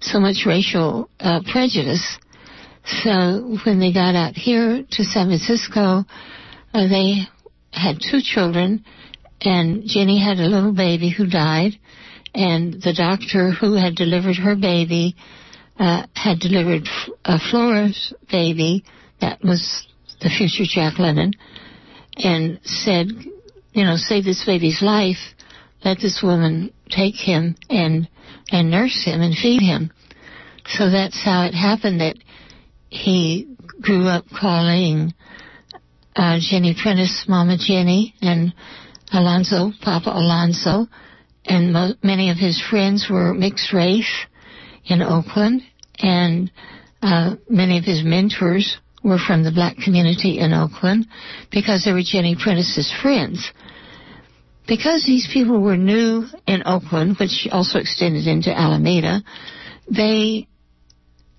so 0.03 0.19
much 0.19 0.45
racial 0.45 1.09
uh, 1.19 1.41
prejudice. 1.51 2.17
So 3.03 3.57
when 3.65 3.79
they 3.79 3.93
got 3.93 4.15
out 4.15 4.35
here 4.35 4.83
to 4.91 5.03
San 5.03 5.27
Francisco, 5.27 6.03
uh, 6.73 6.87
they 6.87 7.21
had 7.71 7.99
two 7.99 8.19
children, 8.21 8.83
and 9.41 9.83
Jenny 9.85 10.19
had 10.19 10.37
a 10.37 10.47
little 10.47 10.73
baby 10.73 11.09
who 11.09 11.27
died, 11.27 11.73
and 12.33 12.73
the 12.73 12.93
doctor 12.93 13.51
who 13.51 13.73
had 13.73 13.95
delivered 13.95 14.35
her 14.35 14.55
baby 14.55 15.15
uh, 15.79 16.05
had 16.13 16.39
delivered 16.39 16.83
a 17.25 17.39
Flora's 17.39 18.13
baby 18.29 18.83
that 19.21 19.43
was 19.43 19.87
the 20.21 20.29
future 20.29 20.63
Jack 20.65 20.99
London, 20.99 21.33
and 22.17 22.59
said, 22.63 23.07
you 23.71 23.83
know, 23.83 23.95
save 23.95 24.23
this 24.23 24.43
baby's 24.45 24.81
life. 24.81 25.17
Let 25.83 25.97
this 25.99 26.21
woman 26.23 26.71
take 26.89 27.15
him 27.15 27.55
and 27.69 28.07
and 28.51 28.71
nurse 28.71 29.03
him 29.05 29.21
and 29.21 29.35
feed 29.35 29.61
him. 29.61 29.91
So 30.65 30.89
that's 30.89 31.21
how 31.23 31.45
it 31.45 31.53
happened 31.53 32.01
that 32.01 32.17
he 32.89 33.55
grew 33.81 34.07
up 34.07 34.25
calling 34.29 35.13
uh, 36.15 36.37
Jenny 36.39 36.75
Prentice 36.79 37.25
Mama 37.27 37.57
Jenny 37.57 38.13
and 38.21 38.53
Alonzo 39.11 39.71
Papa 39.81 40.09
Alonzo, 40.09 40.87
and 41.45 41.73
mo- 41.73 41.93
many 42.01 42.29
of 42.29 42.37
his 42.37 42.61
friends 42.61 43.07
were 43.09 43.33
mixed 43.33 43.73
race 43.73 44.11
in 44.85 45.01
Oakland, 45.01 45.61
and 45.99 46.51
uh, 47.01 47.35
many 47.49 47.77
of 47.77 47.83
his 47.83 48.03
mentors 48.03 48.77
were 49.03 49.17
from 49.19 49.43
the 49.43 49.51
black 49.51 49.75
community 49.77 50.39
in 50.39 50.53
Oakland 50.53 51.05
because 51.51 51.83
they 51.83 51.91
were 51.91 52.01
Jenny 52.03 52.35
Prentice's 52.41 52.93
friends. 53.01 53.51
Because 54.67 55.03
these 55.05 55.27
people 55.31 55.61
were 55.61 55.77
new 55.77 56.25
in 56.47 56.63
Oakland, 56.65 57.17
which 57.19 57.47
also 57.51 57.79
extended 57.79 58.27
into 58.27 58.57
Alameda, 58.57 59.21
they 59.89 60.47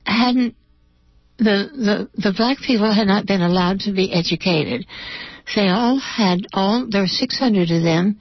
hadn't 0.05 0.55
the, 1.39 2.09
the 2.15 2.21
the 2.21 2.35
black 2.37 2.59
people 2.59 2.93
had 2.93 3.07
not 3.07 3.27
been 3.27 3.41
allowed 3.41 3.81
to 3.81 3.93
be 3.93 4.13
educated. 4.13 4.87
They 5.57 5.69
all 5.69 5.99
had 5.99 6.47
all 6.53 6.87
there 6.89 7.03
were 7.03 7.07
600 7.07 7.71
of 7.71 7.83
them 7.83 8.21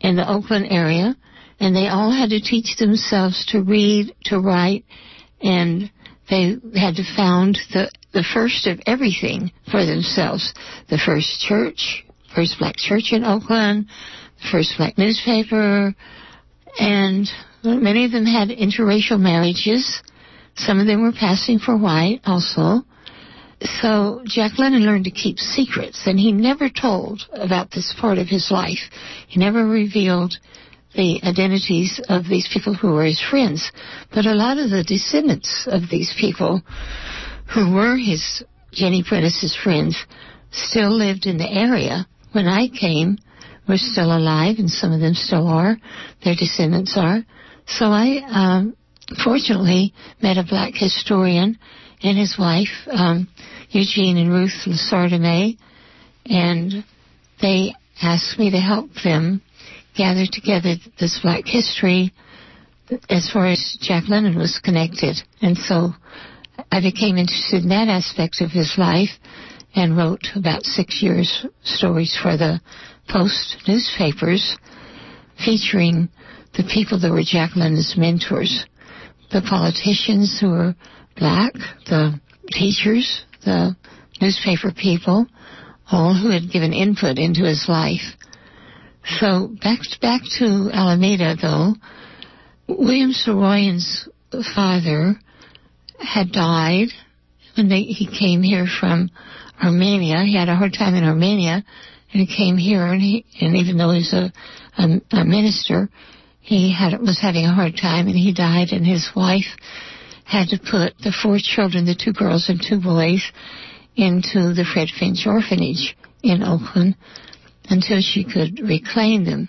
in 0.00 0.16
the 0.16 0.28
Oakland 0.28 0.66
area, 0.70 1.16
and 1.58 1.74
they 1.74 1.88
all 1.88 2.10
had 2.10 2.30
to 2.30 2.40
teach 2.40 2.76
themselves 2.76 3.46
to 3.46 3.62
read, 3.62 4.14
to 4.24 4.40
write, 4.40 4.84
and 5.40 5.90
they 6.28 6.56
had 6.74 6.96
to 6.96 7.16
found 7.16 7.58
the 7.72 7.90
the 8.12 8.24
first 8.34 8.66
of 8.66 8.80
everything 8.86 9.52
for 9.70 9.84
themselves. 9.86 10.52
The 10.88 10.98
first 10.98 11.40
church, 11.40 12.04
first 12.34 12.58
black 12.58 12.76
church 12.76 13.12
in 13.12 13.24
Oakland, 13.24 13.86
first 14.50 14.74
black 14.76 14.96
newspaper, 14.98 15.94
and 16.78 17.28
many 17.64 18.04
of 18.04 18.12
them 18.12 18.26
had 18.26 18.48
interracial 18.48 19.20
marriages. 19.20 20.02
Some 20.56 20.80
of 20.80 20.86
them 20.86 21.02
were 21.02 21.12
passing 21.12 21.58
for 21.58 21.76
white 21.76 22.20
also. 22.24 22.82
So 23.80 24.22
Jack 24.24 24.58
London 24.58 24.84
learned 24.84 25.04
to 25.04 25.10
keep 25.10 25.38
secrets, 25.38 26.06
and 26.06 26.18
he 26.18 26.32
never 26.32 26.70
told 26.70 27.22
about 27.32 27.70
this 27.70 27.94
part 28.00 28.18
of 28.18 28.28
his 28.28 28.50
life. 28.50 28.90
He 29.28 29.38
never 29.38 29.66
revealed 29.66 30.34
the 30.94 31.20
identities 31.22 32.00
of 32.08 32.24
these 32.28 32.48
people 32.52 32.74
who 32.74 32.92
were 32.92 33.04
his 33.04 33.20
friends. 33.20 33.70
But 34.12 34.26
a 34.26 34.34
lot 34.34 34.58
of 34.58 34.70
the 34.70 34.82
descendants 34.82 35.68
of 35.70 35.88
these 35.90 36.14
people 36.18 36.62
who 37.54 37.72
were 37.72 37.96
his 37.96 38.42
Jenny 38.72 39.04
Prentice's 39.06 39.56
friends 39.56 39.96
still 40.50 40.90
lived 40.90 41.26
in 41.26 41.38
the 41.38 41.50
area. 41.50 42.06
When 42.32 42.46
I 42.46 42.68
came, 42.68 43.18
were 43.70 43.78
still 43.78 44.14
alive, 44.16 44.56
and 44.58 44.70
some 44.70 44.92
of 44.92 45.00
them 45.00 45.14
still 45.14 45.46
are. 45.46 45.76
Their 46.24 46.34
descendants 46.34 46.94
are. 46.96 47.24
So 47.66 47.86
I 47.86 48.20
um, 48.28 48.76
fortunately 49.24 49.94
met 50.22 50.36
a 50.36 50.44
black 50.44 50.74
historian 50.74 51.58
and 52.02 52.18
his 52.18 52.36
wife, 52.38 52.86
um, 52.90 53.28
Eugene 53.70 54.16
and 54.16 54.30
Ruth 54.30 54.66
Lasartemay, 54.66 55.56
and 56.26 56.84
they 57.40 57.74
asked 58.02 58.38
me 58.38 58.50
to 58.50 58.58
help 58.58 58.90
them 59.04 59.42
gather 59.96 60.24
together 60.30 60.74
this 60.98 61.20
black 61.22 61.44
history 61.46 62.12
as 63.08 63.30
far 63.30 63.46
as 63.46 63.78
Jack 63.80 64.04
London 64.08 64.36
was 64.36 64.60
connected. 64.62 65.16
And 65.40 65.56
so 65.56 65.90
I 66.72 66.80
became 66.80 67.16
interested 67.16 67.62
in 67.62 67.68
that 67.68 67.88
aspect 67.88 68.40
of 68.40 68.50
his 68.50 68.74
life 68.76 69.10
and 69.74 69.96
wrote 69.96 70.26
about 70.34 70.64
six 70.64 71.02
years 71.02 71.46
stories 71.62 72.18
for 72.20 72.36
the 72.36 72.60
post 73.12 73.56
newspapers 73.66 74.56
featuring 75.44 76.08
the 76.56 76.64
people 76.72 77.00
that 77.00 77.10
were 77.10 77.22
Jack 77.24 77.56
London's 77.56 77.94
mentors, 77.96 78.66
the 79.30 79.42
politicians 79.42 80.38
who 80.40 80.50
were 80.50 80.74
black, 81.16 81.52
the 81.86 82.20
teachers, 82.48 83.24
the 83.44 83.76
newspaper 84.20 84.72
people, 84.72 85.26
all 85.90 86.14
who 86.14 86.30
had 86.30 86.52
given 86.52 86.72
input 86.72 87.18
into 87.18 87.44
his 87.44 87.66
life. 87.68 88.16
So 89.04 89.48
back 89.62 89.80
back 90.00 90.22
to 90.38 90.70
Alameda 90.72 91.36
though, 91.40 91.74
William 92.68 93.12
Saroyan's 93.12 94.08
father 94.54 95.14
had 95.98 96.32
died 96.32 96.88
when 97.56 97.68
they, 97.68 97.82
he 97.82 98.06
came 98.06 98.42
here 98.42 98.66
from 98.80 99.10
Armenia. 99.62 100.22
He 100.24 100.36
had 100.36 100.48
a 100.48 100.56
hard 100.56 100.72
time 100.72 100.94
in 100.94 101.04
Armenia, 101.04 101.64
and 102.12 102.26
he 102.26 102.36
came 102.36 102.56
here, 102.56 102.84
and 102.84 103.00
he 103.00 103.24
and 103.40 103.56
even 103.56 103.76
though 103.76 103.92
he's 103.92 104.12
a, 104.12 104.32
a, 104.78 105.00
a 105.12 105.24
minister, 105.24 105.88
he 106.40 106.72
had 106.72 106.98
was 107.00 107.20
having 107.20 107.44
a 107.44 107.54
hard 107.54 107.76
time, 107.80 108.06
and 108.06 108.16
he 108.16 108.32
died, 108.32 108.70
and 108.72 108.86
his 108.86 109.10
wife 109.14 109.56
had 110.24 110.48
to 110.48 110.58
put 110.58 110.98
the 110.98 111.12
four 111.12 111.38
children, 111.40 111.86
the 111.86 111.94
two 111.94 112.12
girls 112.12 112.48
and 112.48 112.60
two 112.60 112.80
boys, 112.80 113.22
into 113.96 114.54
the 114.54 114.64
Fred 114.64 114.88
Finch 114.88 115.26
orphanage 115.26 115.96
in 116.22 116.42
Oakland 116.42 116.96
until 117.68 118.00
she 118.00 118.24
could 118.24 118.60
reclaim 118.60 119.24
them. 119.24 119.48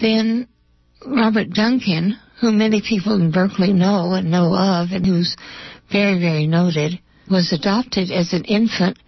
Then 0.00 0.48
Robert 1.06 1.50
Duncan, 1.50 2.18
who 2.40 2.52
many 2.52 2.82
people 2.86 3.14
in 3.14 3.30
Berkeley 3.30 3.72
know 3.72 4.12
and 4.12 4.30
know 4.30 4.54
of, 4.54 4.90
and 4.92 5.06
who's 5.06 5.36
very, 5.90 6.18
very 6.18 6.46
noted, 6.46 6.98
was 7.30 7.52
adopted 7.52 8.10
as 8.10 8.32
an 8.32 8.44
infant 8.44 8.98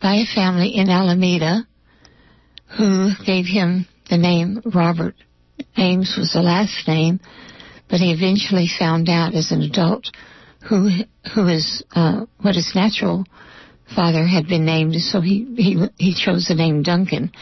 by 0.00 0.16
a 0.16 0.34
family 0.34 0.68
in 0.76 0.88
Alameda 0.88 1.66
who 2.76 3.10
gave 3.24 3.46
him 3.46 3.86
the 4.10 4.18
name 4.18 4.62
Robert. 4.74 5.14
Ames 5.76 6.14
was 6.18 6.32
the 6.32 6.42
last 6.42 6.86
name, 6.86 7.20
but 7.88 8.00
he 8.00 8.12
eventually 8.12 8.68
found 8.78 9.08
out 9.08 9.34
as 9.34 9.50
an 9.50 9.62
adult 9.62 10.10
who 10.68 10.90
who 11.34 11.48
is 11.48 11.82
uh, 11.94 12.26
what 12.40 12.54
his 12.54 12.72
natural 12.74 13.24
father 13.94 14.26
had 14.26 14.46
been 14.46 14.64
named, 14.64 14.94
so 14.96 15.20
he, 15.20 15.46
he 15.56 15.86
he 15.98 16.14
chose 16.14 16.46
the 16.46 16.54
name 16.54 16.82
Duncan. 16.82 17.32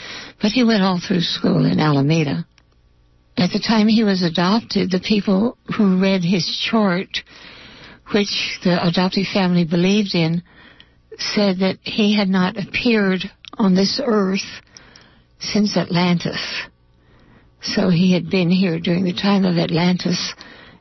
But 0.40 0.52
he 0.52 0.64
went 0.64 0.82
all 0.82 1.00
through 1.00 1.20
school 1.20 1.64
in 1.64 1.80
Alameda. 1.80 2.46
At 3.36 3.50
the 3.50 3.64
time 3.66 3.88
he 3.88 4.04
was 4.04 4.22
adopted, 4.22 4.90
the 4.90 5.00
people 5.00 5.58
who 5.76 6.00
read 6.00 6.22
his 6.22 6.46
chart, 6.70 7.18
which 8.12 8.60
the 8.64 8.78
adoptive 8.86 9.26
family 9.32 9.64
believed 9.64 10.14
in, 10.14 10.42
said 11.18 11.58
that 11.58 11.78
he 11.82 12.16
had 12.16 12.28
not 12.28 12.56
appeared 12.56 13.20
on 13.58 13.74
this 13.74 14.00
earth 14.04 14.62
since 15.38 15.76
Atlantis. 15.76 16.40
So 17.62 17.88
he 17.88 18.12
had 18.12 18.30
been 18.30 18.50
here 18.50 18.78
during 18.78 19.04
the 19.04 19.12
time 19.12 19.44
of 19.44 19.58
Atlantis 19.58 20.34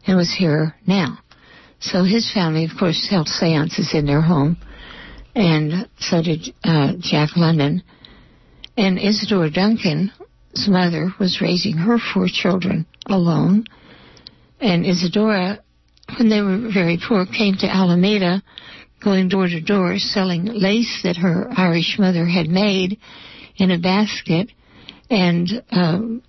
and 0.06 0.18
was 0.18 0.34
here 0.38 0.76
now. 0.86 1.20
So 1.80 2.04
his 2.04 2.32
family, 2.34 2.66
of 2.66 2.72
course, 2.78 3.08
held 3.10 3.28
seances 3.28 3.94
in 3.94 4.06
their 4.06 4.22
home, 4.22 4.58
and 5.36 5.90
so 6.00 6.22
did 6.22 6.54
uh, 6.64 6.94
Jack 7.00 7.36
London. 7.36 7.84
And 8.78 8.98
Isadora 9.00 9.50
Duncan's 9.50 10.12
mother 10.68 11.14
was 11.20 11.42
raising 11.42 11.78
her 11.78 11.98
four 11.98 12.28
children 12.32 12.86
alone. 13.08 13.66
And 14.60 14.86
Isadora, 14.86 15.60
when 16.18 16.30
they 16.30 16.42
were 16.42 16.70
very 16.74 17.00
poor, 17.06 17.26
came 17.26 17.56
to 17.60 17.68
Alameda, 17.68 18.42
going 19.04 19.28
door 19.28 19.48
to 19.48 19.62
door, 19.62 19.98
selling 19.98 20.46
lace 20.46 21.02
that 21.04 21.18
her 21.18 21.50
Irish 21.56 21.98
mother 22.00 22.26
had 22.26 22.48
made 22.48 22.98
in 23.58 23.72
a 23.72 23.80
basket. 23.80 24.52
And 25.10 25.64
um, 25.72 26.24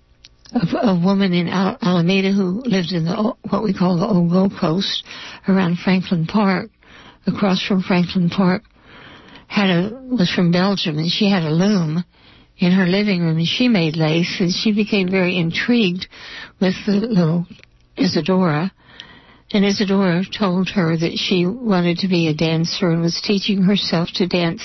a, 0.53 0.77
a 0.77 0.99
woman 0.99 1.33
in 1.33 1.47
Al- 1.47 1.77
Alameda 1.81 2.31
who 2.31 2.61
lived 2.65 2.91
in 2.91 3.05
the 3.05 3.33
what 3.49 3.63
we 3.63 3.73
call 3.73 3.97
the 3.97 4.05
old 4.05 4.31
Gold 4.31 4.53
Coast 4.59 5.03
around 5.47 5.79
Franklin 5.79 6.25
Park, 6.25 6.69
across 7.25 7.65
from 7.65 7.81
Franklin 7.81 8.29
Park, 8.29 8.63
had 9.47 9.69
a 9.69 9.89
was 10.09 10.31
from 10.33 10.51
Belgium 10.51 10.97
and 10.97 11.09
she 11.09 11.29
had 11.29 11.43
a 11.43 11.49
loom 11.49 12.03
in 12.57 12.71
her 12.71 12.85
living 12.85 13.21
room 13.21 13.37
and 13.37 13.47
she 13.47 13.67
made 13.67 13.95
lace 13.95 14.37
and 14.39 14.51
she 14.51 14.73
became 14.73 15.09
very 15.09 15.37
intrigued 15.37 16.07
with 16.59 16.73
the 16.85 16.93
little 16.93 17.45
Isadora. 17.95 18.71
And 19.51 19.63
Isadora 19.63 20.23
told 20.25 20.69
her 20.71 20.97
that 20.97 21.17
she 21.17 21.45
wanted 21.45 21.99
to 21.99 22.09
be 22.09 22.27
a 22.27 22.33
dancer 22.33 22.89
and 22.89 23.01
was 23.01 23.21
teaching 23.23 23.63
herself 23.63 24.09
to 24.15 24.27
dance 24.27 24.61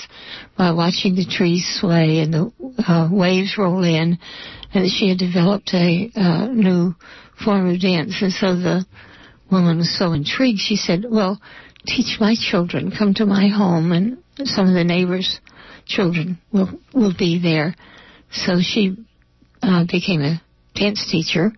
by 0.59 0.73
watching 0.73 1.15
the 1.15 1.25
trees 1.25 1.79
sway 1.81 2.19
and 2.19 2.35
the 2.35 2.53
uh, 2.89 3.09
waves 3.13 3.57
roll 3.57 3.85
in 3.85 4.19
and 4.75 4.85
that 4.85 4.91
she 4.91 5.09
had 5.09 5.19
developed 5.19 5.73
a 5.73 6.11
uh, 6.17 6.47
new 6.49 6.95
form 7.45 7.73
of 7.73 7.81
dance. 7.81 8.21
And 8.21 8.33
so 8.33 8.57
the 8.57 8.85
woman 9.53 9.79
was 9.79 9.97
so 9.97 10.13
intrigued, 10.13 10.59
she 10.59 10.75
said, 10.75 11.05
well, 11.09 11.41
teach 11.87 12.19
my 12.19 12.35
children, 12.35 12.91
come 12.97 13.15
to 13.15 13.27
my 13.27 13.49
home, 13.49 13.93
and 13.93 14.19
some 14.49 14.67
of 14.67 14.75
the 14.75 14.83
neighbors' 14.83 15.41
children 15.87 16.39
will, 16.53 16.71
will 16.93 17.15
be 17.17 17.39
there. 17.41 17.77
So 18.33 18.61
she 18.61 18.97
uh, 19.63 19.85
became 19.85 20.23
a 20.23 20.43
dance 20.75 21.09
teacher 21.09 21.53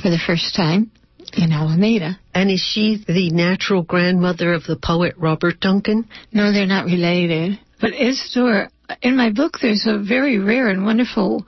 for 0.00 0.10
the 0.10 0.20
first 0.24 0.54
time 0.54 0.92
in 1.34 1.52
Alameda. 1.52 2.18
And 2.34 2.50
is 2.50 2.60
she 2.60 3.04
the 3.06 3.30
natural 3.30 3.82
grandmother 3.82 4.52
of 4.52 4.64
the 4.64 4.76
poet 4.76 5.14
Robert 5.16 5.60
Duncan? 5.60 6.08
No, 6.32 6.52
they're 6.52 6.66
not 6.66 6.84
related. 6.84 7.58
But 7.80 7.94
Isidore, 7.94 8.68
in 9.02 9.16
my 9.16 9.30
book, 9.30 9.58
there's 9.60 9.86
a 9.86 9.98
very 9.98 10.38
rare 10.38 10.68
and 10.68 10.84
wonderful 10.84 11.46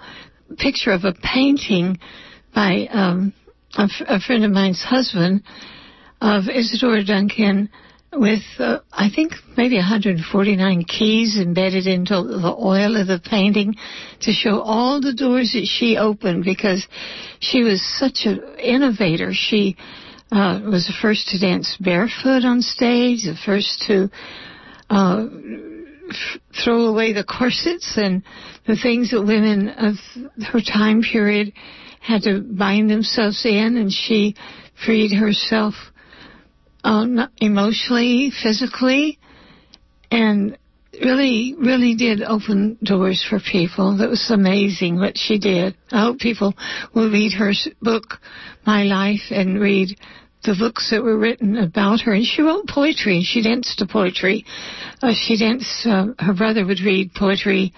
picture 0.59 0.93
of 0.93 1.05
a 1.05 1.13
painting 1.13 1.99
by 2.55 2.87
um, 2.91 3.33
a, 3.77 3.83
f- 3.83 4.07
a 4.07 4.21
friend 4.21 4.45
of 4.45 4.51
mine's 4.51 4.83
husband 4.83 5.43
of 6.21 6.45
Isadora 6.49 7.05
Duncan 7.05 7.69
with, 8.13 8.43
uh, 8.59 8.81
I 8.93 9.09
think, 9.15 9.33
maybe 9.57 9.77
149 9.77 10.85
keys 10.85 11.39
embedded 11.41 11.87
into 11.87 12.15
the 12.15 12.55
oil 12.59 13.01
of 13.01 13.07
the 13.07 13.21
painting 13.25 13.75
to 14.21 14.33
show 14.33 14.61
all 14.61 15.01
the 15.01 15.15
doors 15.15 15.53
that 15.55 15.67
she 15.67 15.97
opened 15.97 16.45
because 16.45 16.87
she 17.41 17.63
was 17.63 17.83
such 17.99 18.27
an 18.27 18.43
innovator. 18.59 19.31
She 19.33 19.77
uh, 20.31 20.61
was 20.65 20.87
the 20.87 20.95
first 21.01 21.29
to 21.29 21.39
dance 21.39 21.77
barefoot 21.81 22.45
on 22.45 22.61
stage, 22.61 23.25
the 23.25 23.37
first 23.47 23.85
to 23.87 24.11
uh, 24.91 25.27
f- 26.11 26.41
throw 26.63 26.87
away 26.87 27.13
the 27.13 27.25
corsets 27.25 27.95
and 27.97 28.23
the 28.67 28.77
things 28.77 29.11
that 29.11 29.23
women 29.23 29.69
of 29.71 29.95
her 30.53 30.61
time 30.61 31.03
period 31.03 31.53
had 32.01 32.23
to 32.23 32.41
bind 32.41 32.91
themselves 32.91 33.45
in, 33.47 33.77
and 33.77 33.93
she 33.93 34.35
freed 34.85 35.13
herself 35.13 35.75
uh, 36.85 37.27
emotionally, 37.39 38.33
physically, 38.43 39.19
and 40.11 40.57
really, 41.01 41.55
really 41.59 41.95
did 41.95 42.23
open 42.23 42.79
doors 42.83 43.25
for 43.29 43.41
people. 43.41 43.99
That 43.99 44.11
was 44.11 44.31
amazing 44.31 44.99
what 44.99 45.17
she 45.17 45.39
did. 45.39 45.75
I 45.91 46.05
hope 46.05 46.19
people 46.19 46.55
will 46.95 47.11
read 47.11 47.33
her 47.33 47.53
book, 47.81 48.19
My 48.67 48.83
Life, 48.83 49.31
and 49.31 49.61
read 49.61 49.97
the 50.45 50.57
books 50.59 50.91
that 50.91 51.03
were 51.03 51.17
written 51.17 51.57
about 51.57 52.01
her. 52.01 52.13
And 52.13 52.25
she 52.27 52.43
wrote 52.43 52.67
poetry. 52.67 53.17
and 53.17 53.25
She 53.25 53.43
danced 53.43 53.79
to 53.79 53.87
poetry. 53.87 54.45
Uh, 55.01 55.13
she 55.15 55.37
danced. 55.39 55.87
Uh, 55.87 56.09
her 56.19 56.35
brother 56.35 56.67
would 56.67 56.81
read 56.81 57.15
poetry, 57.15 57.73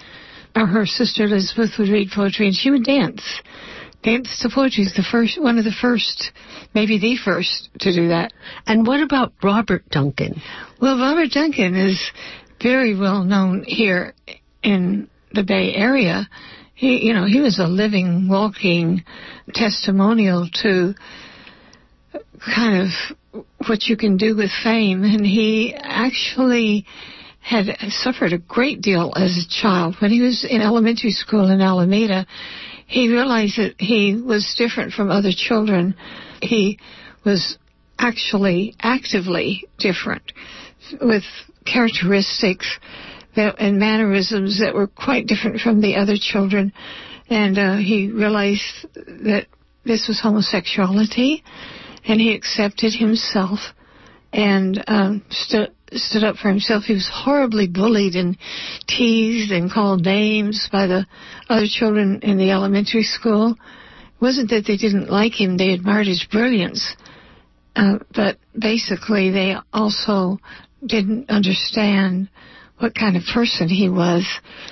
or 0.57 0.67
her 0.67 0.87
sister 0.87 1.25
Elizabeth 1.25 1.71
would 1.79 1.89
read 1.89 2.09
poetry, 2.15 2.47
and 2.47 2.57
she 2.57 2.71
would 2.71 2.85
dance. 2.85 3.23
To 4.05 4.51
poetry 4.55 4.85
is 4.85 4.93
the 4.95 5.03
first, 5.11 5.41
one 5.41 5.57
of 5.57 5.65
the 5.65 5.73
first, 5.73 6.31
maybe 6.75 6.99
the 6.99 7.17
first 7.17 7.71
to 7.81 7.91
do 7.91 8.09
that. 8.09 8.35
And 8.67 8.87
what 8.87 9.01
about 9.01 9.33
Robert 9.43 9.89
Duncan? 9.89 10.43
Well, 10.79 10.99
Robert 10.99 11.31
Duncan 11.31 11.75
is 11.75 11.99
very 12.63 12.95
well 12.99 13.25
known 13.25 13.65
here 13.67 14.13
in 14.63 15.09
the 15.33 15.43
Bay 15.43 15.73
Area. 15.75 16.29
He, 16.75 17.07
you 17.07 17.15
know, 17.15 17.25
he 17.25 17.41
was 17.41 17.59
a 17.59 17.67
living, 17.67 18.29
walking 18.29 19.05
testimonial 19.55 20.51
to 20.63 20.95
kind 22.45 22.83
of 22.83 23.39
what 23.67 23.85
you 23.85 23.97
can 23.97 24.19
do 24.19 24.37
with 24.37 24.51
fame. 24.63 25.03
And 25.03 25.25
he 25.25 25.75
actually 25.75 26.85
had 27.41 27.67
suffered 27.89 28.35
a 28.35 28.39
great 28.39 28.83
deal 28.83 29.15
as 29.17 29.39
a 29.39 29.63
child. 29.63 29.97
When 29.99 30.11
he 30.11 30.21
was 30.21 30.47
in 30.49 30.61
elementary 30.61 31.13
school 31.13 31.49
in 31.51 31.63
Alameda, 31.63 32.27
he 32.95 33.09
realized 33.09 33.59
that 33.59 33.75
he 33.79 34.15
was 34.15 34.55
different 34.57 34.93
from 34.93 35.11
other 35.11 35.33
children. 35.37 35.97
He 36.41 36.79
was 37.25 37.59
actually 37.99 38.77
actively 38.81 39.67
different 39.81 40.33
with 41.01 41.25
characteristics 41.67 42.79
that, 43.35 43.57
and 43.59 43.81
mannerisms 43.81 44.61
that 44.61 44.75
were 44.75 44.87
quite 44.87 45.27
different 45.27 45.61
from 45.61 45.81
the 45.81 45.97
other 45.97 46.15
children. 46.17 46.73
And 47.29 47.59
uh, 47.59 47.77
he 47.79 48.13
realized 48.13 48.87
that 48.95 49.47
this 49.85 50.07
was 50.07 50.21
homosexuality 50.23 51.43
and 52.05 52.21
he 52.21 52.33
accepted 52.33 52.95
himself 52.95 53.59
and 54.33 54.85
um, 54.87 55.25
st- 55.31 55.75
stood 55.95 56.25
up 56.25 56.37
for 56.37 56.49
himself. 56.49 56.85
He 56.85 56.95
was 56.95 57.11
horribly 57.13 57.67
bullied 57.69 58.15
and 58.15 58.37
teased 58.87 59.53
and 59.53 59.71
called 59.71 60.05
names 60.05 60.69
by 60.71 60.87
the 60.87 61.07
other 61.49 61.67
children 61.69 62.21
in 62.23 62.39
the 62.39 62.51
elementary 62.51 63.03
school. 63.03 63.53
It 63.53 64.21
wasn't 64.21 64.51
that 64.51 64.65
they 64.67 64.77
didn't 64.77 65.11
like 65.11 65.41
him, 65.41 65.57
they 65.57 65.73
admired 65.73 66.07
his 66.07 66.27
brilliance. 66.31 66.97
Uh, 67.77 67.99
but 68.15 68.39
basically, 68.59 69.31
they 69.31 69.57
also 69.73 70.39
didn't 70.87 71.29
understand 71.29 72.29
what 72.79 72.95
kind 72.95 73.17
of 73.17 73.23
person 73.33 73.69
he 73.69 73.89
was, 73.89 74.27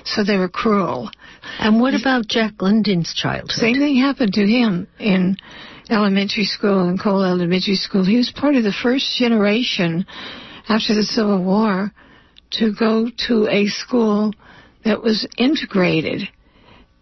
so 0.04 0.24
they 0.24 0.36
were 0.36 0.48
cruel. 0.48 1.10
And 1.58 1.80
what 1.80 1.94
about 1.94 2.28
Jack 2.28 2.60
London's 2.60 3.12
childhood? 3.14 3.50
Same 3.50 3.76
thing 3.76 3.96
happened 3.96 4.32
to 4.34 4.46
him 4.46 4.86
in 4.98 5.36
elementary 5.90 6.44
school 6.44 6.88
in 6.88 6.98
Cole 6.98 7.22
Elementary 7.22 7.76
School. 7.76 8.04
He 8.04 8.16
was 8.16 8.32
part 8.34 8.54
of 8.54 8.64
the 8.64 8.72
first 8.82 9.16
generation 9.18 10.06
after 10.68 10.94
the 10.94 11.02
Civil 11.02 11.42
War 11.42 11.92
to 12.52 12.72
go 12.72 13.08
to 13.28 13.48
a 13.48 13.66
school 13.66 14.32
that 14.84 15.02
was 15.02 15.26
integrated. 15.38 16.28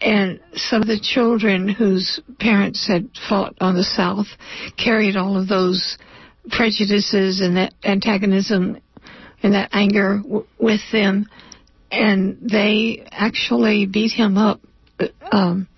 And 0.01 0.40
some 0.55 0.81
of 0.81 0.88
the 0.88 1.01
children 1.01 1.68
whose 1.68 2.20
parents 2.38 2.87
had 2.87 3.11
fought 3.29 3.55
on 3.61 3.75
the 3.75 3.85
South 3.85 4.27
carried 4.83 5.16
all 5.16 5.37
of 5.37 5.49
those 5.49 5.99
prejudices 6.51 7.40
and 7.40 7.57
that 7.57 7.75
antagonism 7.85 8.79
and 9.42 9.55
that 9.55 9.70
anger 9.73 10.20
w- 10.23 10.46
with 10.59 10.81
them. 10.92 11.27
And 11.90 12.38
they 12.40 13.05
actually 13.11 13.87
beat 13.87 14.12
him 14.12 14.38
up 14.38 14.61
um, 15.33 15.68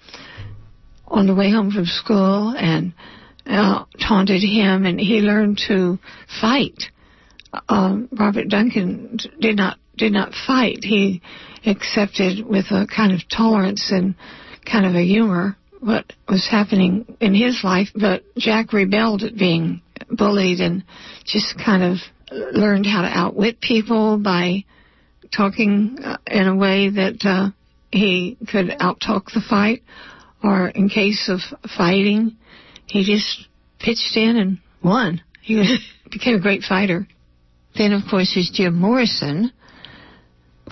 on 1.08 1.26
the 1.26 1.34
way 1.34 1.50
home 1.50 1.70
from 1.70 1.86
school 1.86 2.54
and 2.56 2.92
uh, 3.46 3.84
taunted 4.00 4.42
him, 4.42 4.84
and 4.86 5.00
he 5.00 5.20
learned 5.20 5.60
to 5.68 5.98
fight. 6.40 6.84
Um, 7.68 8.08
Robert 8.12 8.48
Duncan 8.48 9.18
did 9.40 9.56
not 9.56 9.78
did 9.96 10.12
not 10.12 10.32
fight. 10.46 10.78
He 10.82 11.20
accepted 11.66 12.46
with 12.46 12.66
a 12.70 12.86
kind 12.86 13.12
of 13.12 13.20
tolerance 13.28 13.90
and 13.90 14.14
kind 14.70 14.86
of 14.86 14.94
a 14.94 15.04
humor 15.04 15.56
what 15.80 16.12
was 16.28 16.46
happening 16.48 17.16
in 17.20 17.34
his 17.34 17.60
life, 17.64 17.88
but 17.94 18.22
Jack 18.36 18.72
rebelled 18.72 19.22
at 19.22 19.36
being 19.36 19.82
bullied 20.10 20.60
and 20.60 20.84
just 21.24 21.56
kind 21.58 21.82
of 21.82 21.98
learned 22.30 22.86
how 22.86 23.02
to 23.02 23.08
outwit 23.08 23.60
people 23.60 24.16
by 24.16 24.64
talking 25.36 25.98
uh, 26.02 26.18
in 26.26 26.46
a 26.46 26.56
way 26.56 26.88
that 26.88 27.24
uh, 27.24 27.50
he 27.90 28.36
could 28.48 28.68
outtalk 28.80 29.26
the 29.34 29.42
fight 29.48 29.82
or 30.42 30.68
in 30.68 30.88
case 30.88 31.28
of 31.28 31.40
fighting, 31.76 32.36
he 32.86 33.04
just 33.04 33.48
pitched 33.78 34.16
in 34.16 34.36
and 34.36 34.58
won. 34.82 35.20
He 35.40 35.78
became 36.10 36.36
a 36.36 36.40
great 36.40 36.62
fighter. 36.62 37.06
Then, 37.76 37.92
of 37.92 38.02
course, 38.08 38.32
there's 38.34 38.50
Jim 38.52 38.74
Morrison. 38.74 39.52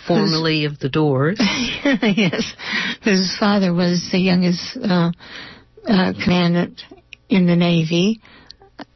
Formerly 0.06 0.64
of 0.64 0.78
the 0.78 0.88
Doors. 0.88 1.38
yes. 1.40 2.52
His 3.02 3.36
father 3.38 3.74
was 3.74 4.08
the 4.12 4.18
youngest 4.18 4.76
uh, 4.76 5.10
uh, 5.86 6.12
commandant 6.22 6.82
in 7.28 7.46
the 7.46 7.56
Navy. 7.56 8.20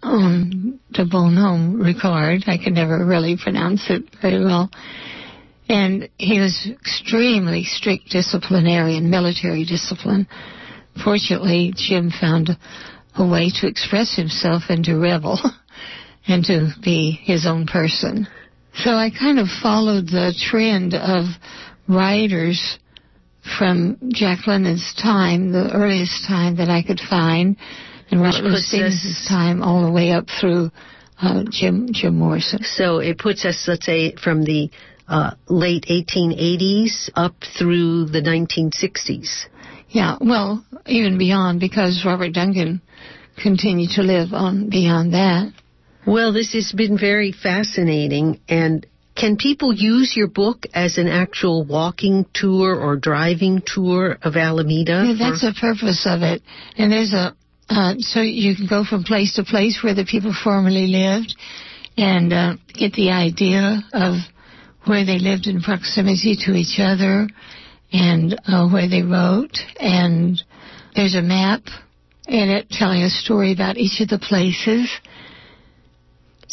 Um, 0.03 0.81
de 0.93 1.05
Bonhomme 1.05 1.83
Richard. 1.83 2.45
I 2.47 2.57
can 2.63 2.75
never 2.75 3.05
really 3.05 3.37
pronounce 3.37 3.91
it 3.91 4.05
very 4.23 4.43
well. 4.43 4.71
And 5.69 6.09
he 6.19 6.41
was 6.41 6.69
extremely 6.71 7.65
strict 7.65 8.11
disciplinarian, 8.11 9.11
military 9.11 9.65
discipline 9.65 10.27
fortunately, 11.03 11.73
Jim 11.75 12.11
found 12.11 12.51
a 13.17 13.27
way 13.27 13.51
to 13.61 13.67
express 13.67 14.15
himself 14.15 14.65
and 14.69 14.85
to 14.85 14.97
revel 14.97 15.39
and 16.27 16.45
to 16.45 16.71
be 16.83 17.19
his 17.23 17.47
own 17.47 17.67
person. 17.67 18.27
So 18.75 18.91
I 18.91 19.11
kind 19.11 19.39
of 19.39 19.49
followed 19.63 20.07
the 20.07 20.35
trend 20.51 20.95
of 20.95 21.27
writers 21.89 22.79
from 23.59 23.99
Jack 24.09 24.47
London's 24.47 24.95
time, 25.01 25.53
the 25.53 25.71
earliest 25.73 26.27
time 26.27 26.57
that 26.57 26.71
I 26.71 26.83
could 26.83 27.01
find, 27.01 27.57
and 28.11 28.21
Louis 28.21 28.67
Stevenson's 28.69 29.27
time 29.29 29.63
all 29.63 29.85
the 29.85 29.93
way 29.93 30.13
up 30.13 30.27
through 30.41 30.71
uh, 31.21 31.45
Jim 31.51 31.89
Jim 31.93 32.19
Morrison. 32.19 32.63
So 32.63 32.99
it 32.99 33.19
puts 33.19 33.45
us, 33.45 33.65
let's 33.69 33.87
say, 33.87 34.15
from 34.17 34.45
the 34.45 34.71
uh, 35.09 35.33
late 35.49 35.85
1880s 35.91 37.11
up 37.15 37.35
through 37.59 38.07
the 38.07 38.21
1960s. 38.21 39.47
Yeah, 39.91 40.17
well, 40.21 40.65
even 40.87 41.19
beyond 41.19 41.61
because 41.61 42.03
Robert 42.05 42.33
Duncan 42.33 42.83
continued 43.41 43.91
to 43.93 44.03
live 44.03 44.33
on 44.33 44.71
beyond 44.71 45.15
that. 45.15 45.53
Well, 46.07 46.33
this 46.33 46.53
has 46.53 46.73
been 46.73 46.99
very 46.99 47.33
fascinating 47.33 48.41
and 48.49 48.87
can 49.17 49.37
people 49.37 49.73
use 49.73 50.15
your 50.17 50.27
book 50.27 50.67
as 50.75 50.99
an 50.99 51.07
actual 51.07 51.65
walking 51.65 52.27
tour 52.35 52.75
or 52.75 52.97
driving 52.97 53.63
tour 53.65 54.19
of 54.23 54.37
Alameda? 54.37 55.05
Yeah, 55.07 55.31
that's 55.31 55.43
the 55.43 55.55
purpose 55.59 56.05
of 56.05 56.23
it. 56.23 56.43
And 56.77 56.93
there's 56.93 57.13
a 57.13 57.35
uh, 57.69 57.95
so 57.99 58.21
you 58.21 58.55
can 58.55 58.67
go 58.67 58.85
from 58.85 59.05
place 59.05 59.37
to 59.37 59.45
place 59.45 59.81
where 59.83 59.95
the 59.95 60.05
people 60.05 60.35
formerly 60.45 60.87
lived 60.87 61.35
and 61.97 62.33
uh, 62.33 62.57
get 62.75 62.93
the 62.93 63.11
idea 63.11 63.81
of 63.93 64.17
where 64.85 65.07
they 65.07 65.19
lived 65.19 65.47
in 65.47 65.63
proximity 65.63 66.37
to 66.45 66.53
each 66.53 66.79
other 66.79 67.27
and 67.93 68.39
uh, 68.47 68.69
where 68.69 68.89
they 68.89 69.03
wrote. 69.03 69.57
And 69.81 70.43
there's 70.95 71.15
a 71.15 71.23
map 71.23 71.63
in 72.27 72.51
it 72.51 72.69
telling 72.69 73.03
a 73.03 73.11
story 73.11 73.53
about 73.53 73.79
each 73.79 74.01
of 74.01 74.09
the 74.09 74.19
places. 74.19 74.91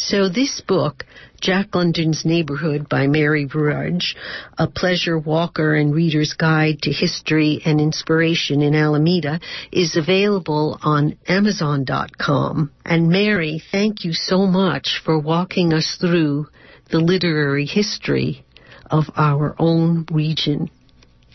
So 0.06 0.28
this 0.28 0.60
book, 0.60 1.06
Jack 1.40 1.76
London's 1.76 2.24
Neighborhood 2.24 2.88
by 2.88 3.06
Mary 3.06 3.46
Rudge, 3.46 4.16
a 4.58 4.66
pleasure 4.66 5.16
walker 5.16 5.76
and 5.76 5.94
reader's 5.94 6.32
guide 6.32 6.82
to 6.82 6.92
history 6.92 7.62
and 7.64 7.80
inspiration 7.80 8.62
in 8.62 8.74
Alameda, 8.74 9.38
is 9.70 9.96
available 9.96 10.80
on 10.82 11.16
Amazon.com. 11.28 12.72
And 12.84 13.10
Mary, 13.10 13.62
thank 13.70 14.04
you 14.04 14.12
so 14.12 14.46
much 14.46 15.00
for 15.04 15.20
walking 15.20 15.72
us 15.72 15.96
through 16.00 16.48
the 16.90 16.98
literary 16.98 17.66
history 17.66 18.44
of 18.90 19.04
our 19.16 19.54
own 19.60 20.06
region. 20.10 20.68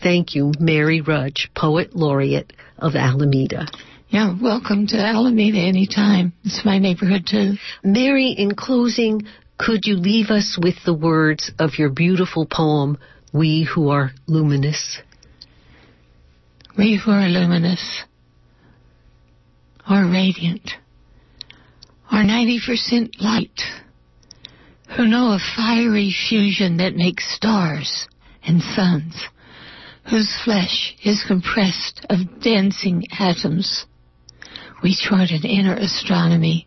Thank 0.02 0.34
you, 0.34 0.52
Mary 0.60 1.00
Rudge, 1.00 1.50
Poet 1.56 1.96
Laureate 1.96 2.52
of 2.78 2.94
Alameda. 2.96 3.66
Yeah, 4.10 4.34
welcome 4.40 4.86
to 4.86 4.96
Alameda 4.96 5.58
anytime. 5.58 6.32
It's 6.42 6.64
my 6.64 6.78
neighborhood 6.78 7.26
too. 7.30 7.56
Mary, 7.84 8.30
in 8.30 8.54
closing, 8.54 9.24
could 9.58 9.84
you 9.84 9.96
leave 9.96 10.30
us 10.30 10.58
with 10.58 10.76
the 10.86 10.94
words 10.94 11.50
of 11.58 11.78
your 11.78 11.90
beautiful 11.90 12.46
poem, 12.46 12.96
We 13.34 13.68
Who 13.74 13.90
Are 13.90 14.12
Luminous? 14.26 15.02
We 16.78 16.98
who 17.04 17.10
are 17.10 17.28
luminous 17.28 18.04
are 19.86 20.10
radiant, 20.10 20.70
are 22.10 22.22
90% 22.22 23.20
light, 23.20 23.60
who 24.96 25.06
know 25.06 25.32
a 25.32 25.38
fiery 25.56 26.14
fusion 26.30 26.78
that 26.78 26.94
makes 26.94 27.34
stars 27.34 28.08
and 28.42 28.62
suns 28.62 29.28
whose 30.08 30.34
flesh 30.44 30.96
is 31.04 31.24
compressed 31.26 32.06
of 32.08 32.40
dancing 32.40 33.04
atoms. 33.18 33.84
We 34.80 34.94
chart 34.94 35.30
an 35.30 35.42
inner 35.42 35.74
astronomy, 35.74 36.66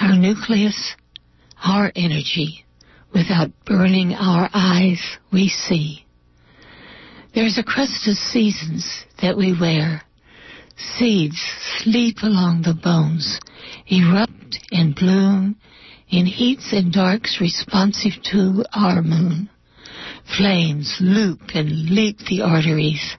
our 0.00 0.16
nucleus, 0.16 0.94
our 1.62 1.92
energy, 1.94 2.64
without 3.12 3.50
burning 3.66 4.14
our 4.14 4.48
eyes, 4.54 5.00
we 5.30 5.48
see. 5.48 6.06
There's 7.34 7.58
a 7.58 7.62
crust 7.62 8.08
of 8.08 8.16
seasons 8.16 9.04
that 9.20 9.36
we 9.36 9.54
wear. 9.58 10.02
Seeds 10.76 11.40
sleep 11.78 12.18
along 12.22 12.62
the 12.62 12.74
bones, 12.74 13.38
erupt 13.86 14.58
and 14.72 14.94
bloom 14.94 15.56
in 16.08 16.24
heats 16.24 16.72
and 16.72 16.90
darks 16.90 17.38
responsive 17.38 18.12
to 18.32 18.64
our 18.74 19.02
moon. 19.02 19.50
Flames 20.38 20.96
loop 21.00 21.40
and 21.54 21.90
leap 21.90 22.16
the 22.30 22.40
arteries. 22.40 23.14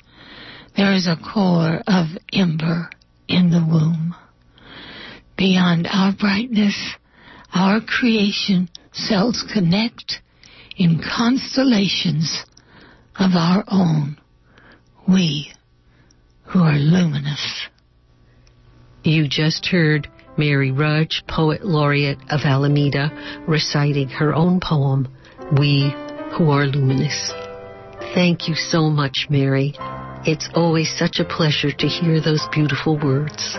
There 0.76 0.92
is 0.92 1.08
a 1.08 1.18
core 1.18 1.82
of 1.88 2.08
ember 2.34 2.90
in 3.28 3.50
the 3.50 3.66
womb. 3.66 4.16
Beyond 5.38 5.88
our 5.92 6.14
brightness, 6.14 6.96
our 7.54 7.82
creation 7.82 8.70
cells 8.94 9.44
connect 9.54 10.22
in 10.78 11.02
constellations 11.02 12.46
of 13.18 13.32
our 13.36 13.64
own. 13.68 14.18
We 15.08 15.52
who 16.46 16.60
are 16.60 16.78
luminous. 16.78 17.68
You 19.04 19.28
just 19.28 19.66
heard 19.68 20.08
Mary 20.38 20.72
Rudge, 20.72 21.24
Poet 21.28 21.66
Laureate 21.66 22.20
of 22.30 22.42
Alameda, 22.44 23.44
reciting 23.48 24.10
her 24.10 24.34
own 24.34 24.60
poem, 24.60 25.08
We 25.58 25.94
who 26.38 26.50
are 26.50 26.66
luminous. 26.66 27.32
Thank 28.14 28.48
you 28.48 28.56
so 28.56 28.90
much, 28.90 29.28
Mary. 29.30 29.76
It's 30.28 30.50
always 30.56 30.92
such 30.98 31.20
a 31.20 31.26
pleasure 31.26 31.72
to 31.72 31.88
hear 31.88 32.20
those 32.20 32.48
beautiful 32.52 32.98
words. 32.98 33.54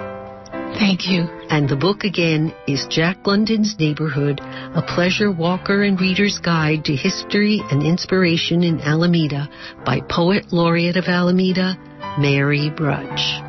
Thank 0.74 1.07
you. 1.07 1.22
And 1.48 1.68
the 1.68 1.76
book 1.76 2.02
again 2.02 2.52
is 2.66 2.88
Jack 2.90 3.24
London's 3.24 3.76
Neighborhood, 3.79 4.40
a 4.42 4.83
pleasure 4.83 5.31
walker 5.31 5.85
and 5.85 5.98
reader's 6.00 6.38
guide 6.38 6.85
to 6.87 6.96
history 6.96 7.62
and 7.70 7.85
inspiration 7.85 8.64
in 8.64 8.81
Alameda 8.81 9.48
by 9.85 10.00
Poet 10.00 10.52
Laureate 10.52 10.96
of 10.96 11.05
Alameda, 11.05 11.79
Mary 12.18 12.72
Rudge. 12.79 13.40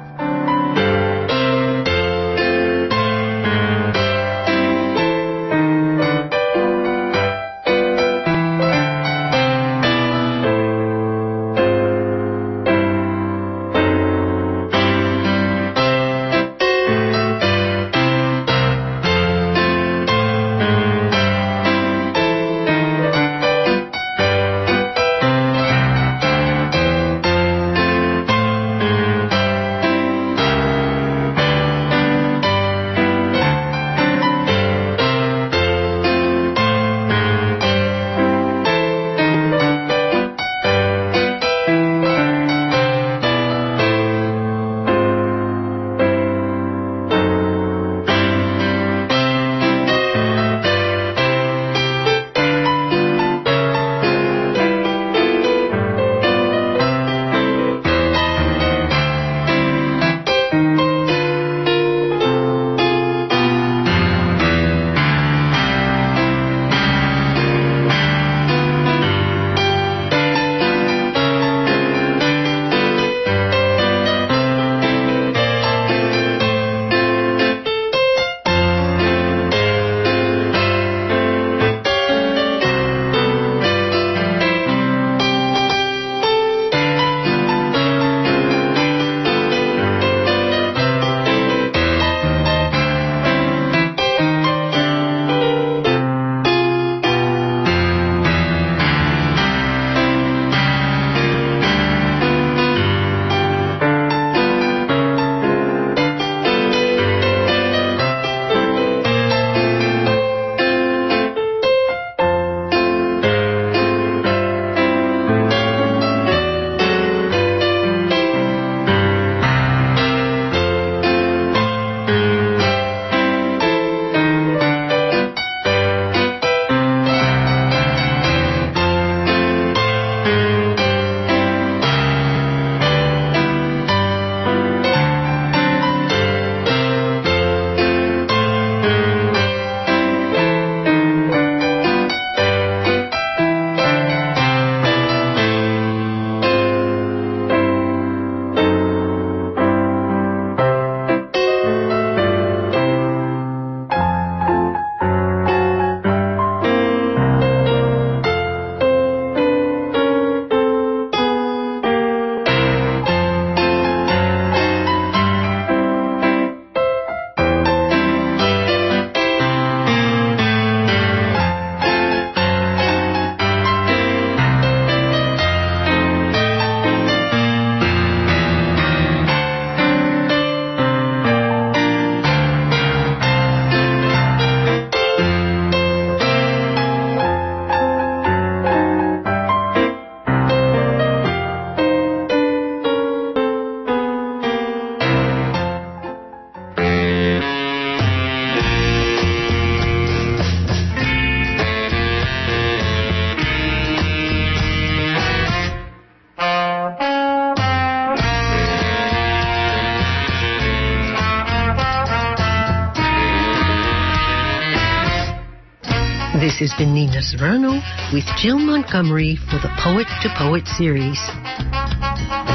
Nina 217.08 217.22
Serrano 217.22 217.72
with 218.12 218.26
Jill 218.36 218.60
Montgomery 218.60 219.38
for 219.38 219.56
the 219.64 219.72
Poet 219.80 220.08
to 220.22 220.30
Poet 220.38 220.68
series. 220.68 221.18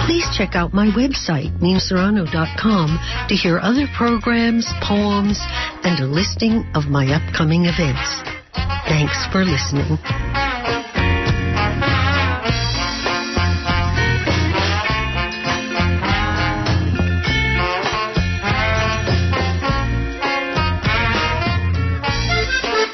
Please 0.04 0.26
check 0.36 0.54
out 0.54 0.74
my 0.74 0.88
website, 0.88 1.56
ninaserrano.com, 1.60 2.98
to 3.28 3.34
hear 3.34 3.58
other 3.58 3.86
programs, 3.96 4.70
poems, 4.82 5.40
and 5.84 5.98
a 6.00 6.06
listing 6.06 6.66
of 6.74 6.84
my 6.84 7.06
upcoming 7.14 7.64
events. 7.64 8.04
Thanks 8.84 9.24
for 9.32 9.42
listening. 9.42 9.96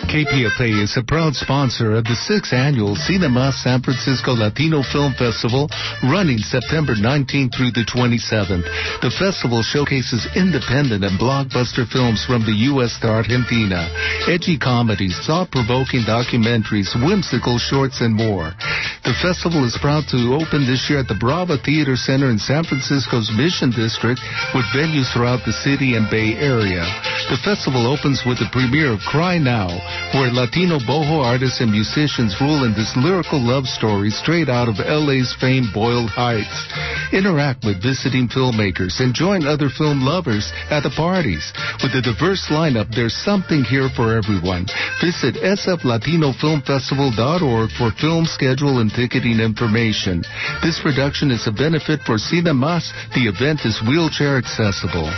KPFA 0.09 0.73
is 0.83 0.97
a 0.97 1.05
proud 1.05 1.37
sponsor 1.37 1.93
of 1.93 2.05
the 2.09 2.17
sixth 2.17 2.57
annual 2.57 2.97
Cinema 2.97 3.53
San 3.53 3.85
Francisco 3.85 4.33
Latino 4.33 4.81
Film 4.81 5.13
Festival 5.13 5.69
running 6.01 6.41
September 6.41 6.97
19th 6.97 7.53
through 7.53 7.77
the 7.77 7.85
27th. 7.85 8.65
The 9.05 9.13
festival 9.21 9.61
showcases 9.61 10.25
independent 10.33 11.05
and 11.05 11.21
blockbuster 11.21 11.85
films 11.85 12.25
from 12.25 12.41
the 12.49 12.57
U.S. 12.73 12.97
to 13.05 13.13
Argentina, 13.13 13.85
edgy 14.25 14.57
comedies, 14.57 15.13
thought-provoking 15.29 16.09
documentaries, 16.09 16.89
whimsical 16.97 17.61
shorts, 17.61 18.01
and 18.01 18.17
more. 18.17 18.57
The 19.05 19.13
festival 19.21 19.69
is 19.69 19.77
proud 19.77 20.09
to 20.09 20.41
open 20.41 20.65
this 20.65 20.89
year 20.89 21.05
at 21.05 21.09
the 21.09 21.21
Brava 21.21 21.61
Theater 21.61 22.01
Center 22.01 22.33
in 22.33 22.41
San 22.41 22.65
Francisco's 22.65 23.29
Mission 23.37 23.77
District 23.77 24.21
with 24.57 24.65
venues 24.73 25.13
throughout 25.13 25.45
the 25.45 25.53
city 25.53 26.01
and 26.01 26.09
Bay 26.09 26.33
Area. 26.41 26.89
The 27.29 27.41
festival 27.45 27.85
opens 27.85 28.25
with 28.25 28.41
the 28.41 28.49
premiere 28.49 28.97
of 28.97 29.05
Cry 29.05 29.37
Now, 29.37 29.69
where 30.15 30.31
Latino 30.33 30.79
boho 30.79 31.23
artists 31.25 31.61
and 31.61 31.71
musicians 31.71 32.35
rule 32.41 32.65
in 32.65 32.73
this 32.73 32.97
lyrical 32.97 33.39
love 33.41 33.67
story 33.67 34.11
straight 34.11 34.49
out 34.49 34.69
of 34.69 34.79
LA's 34.81 35.35
famed 35.41 35.73
Boyle 35.75 36.07
Heights. 36.07 36.69
Interact 37.13 37.65
with 37.65 37.83
visiting 37.83 38.29
filmmakers 38.29 39.01
and 39.01 39.13
join 39.15 39.47
other 39.47 39.69
film 39.69 40.01
lovers 40.01 40.51
at 40.71 40.83
the 40.83 40.91
parties. 40.97 41.53
With 41.83 41.93
a 41.95 42.01
diverse 42.03 42.49
lineup, 42.51 42.95
there's 42.95 43.15
something 43.25 43.65
here 43.65 43.89
for 43.95 44.17
everyone. 44.17 44.67
Visit 45.01 45.37
sflatinofilmfestival.org 45.41 47.71
for 47.77 47.91
film 48.01 48.25
schedule 48.27 48.81
and 48.81 48.93
ticketing 48.93 49.41
information. 49.41 50.23
This 50.63 50.81
production 50.81 51.31
is 51.31 51.47
a 51.47 51.53
benefit 51.53 52.01
for 52.05 52.19
Cinemas. 52.19 52.93
The 53.15 53.29
event 53.29 53.61
is 53.65 53.81
wheelchair 53.87 54.37
accessible. 54.39 55.11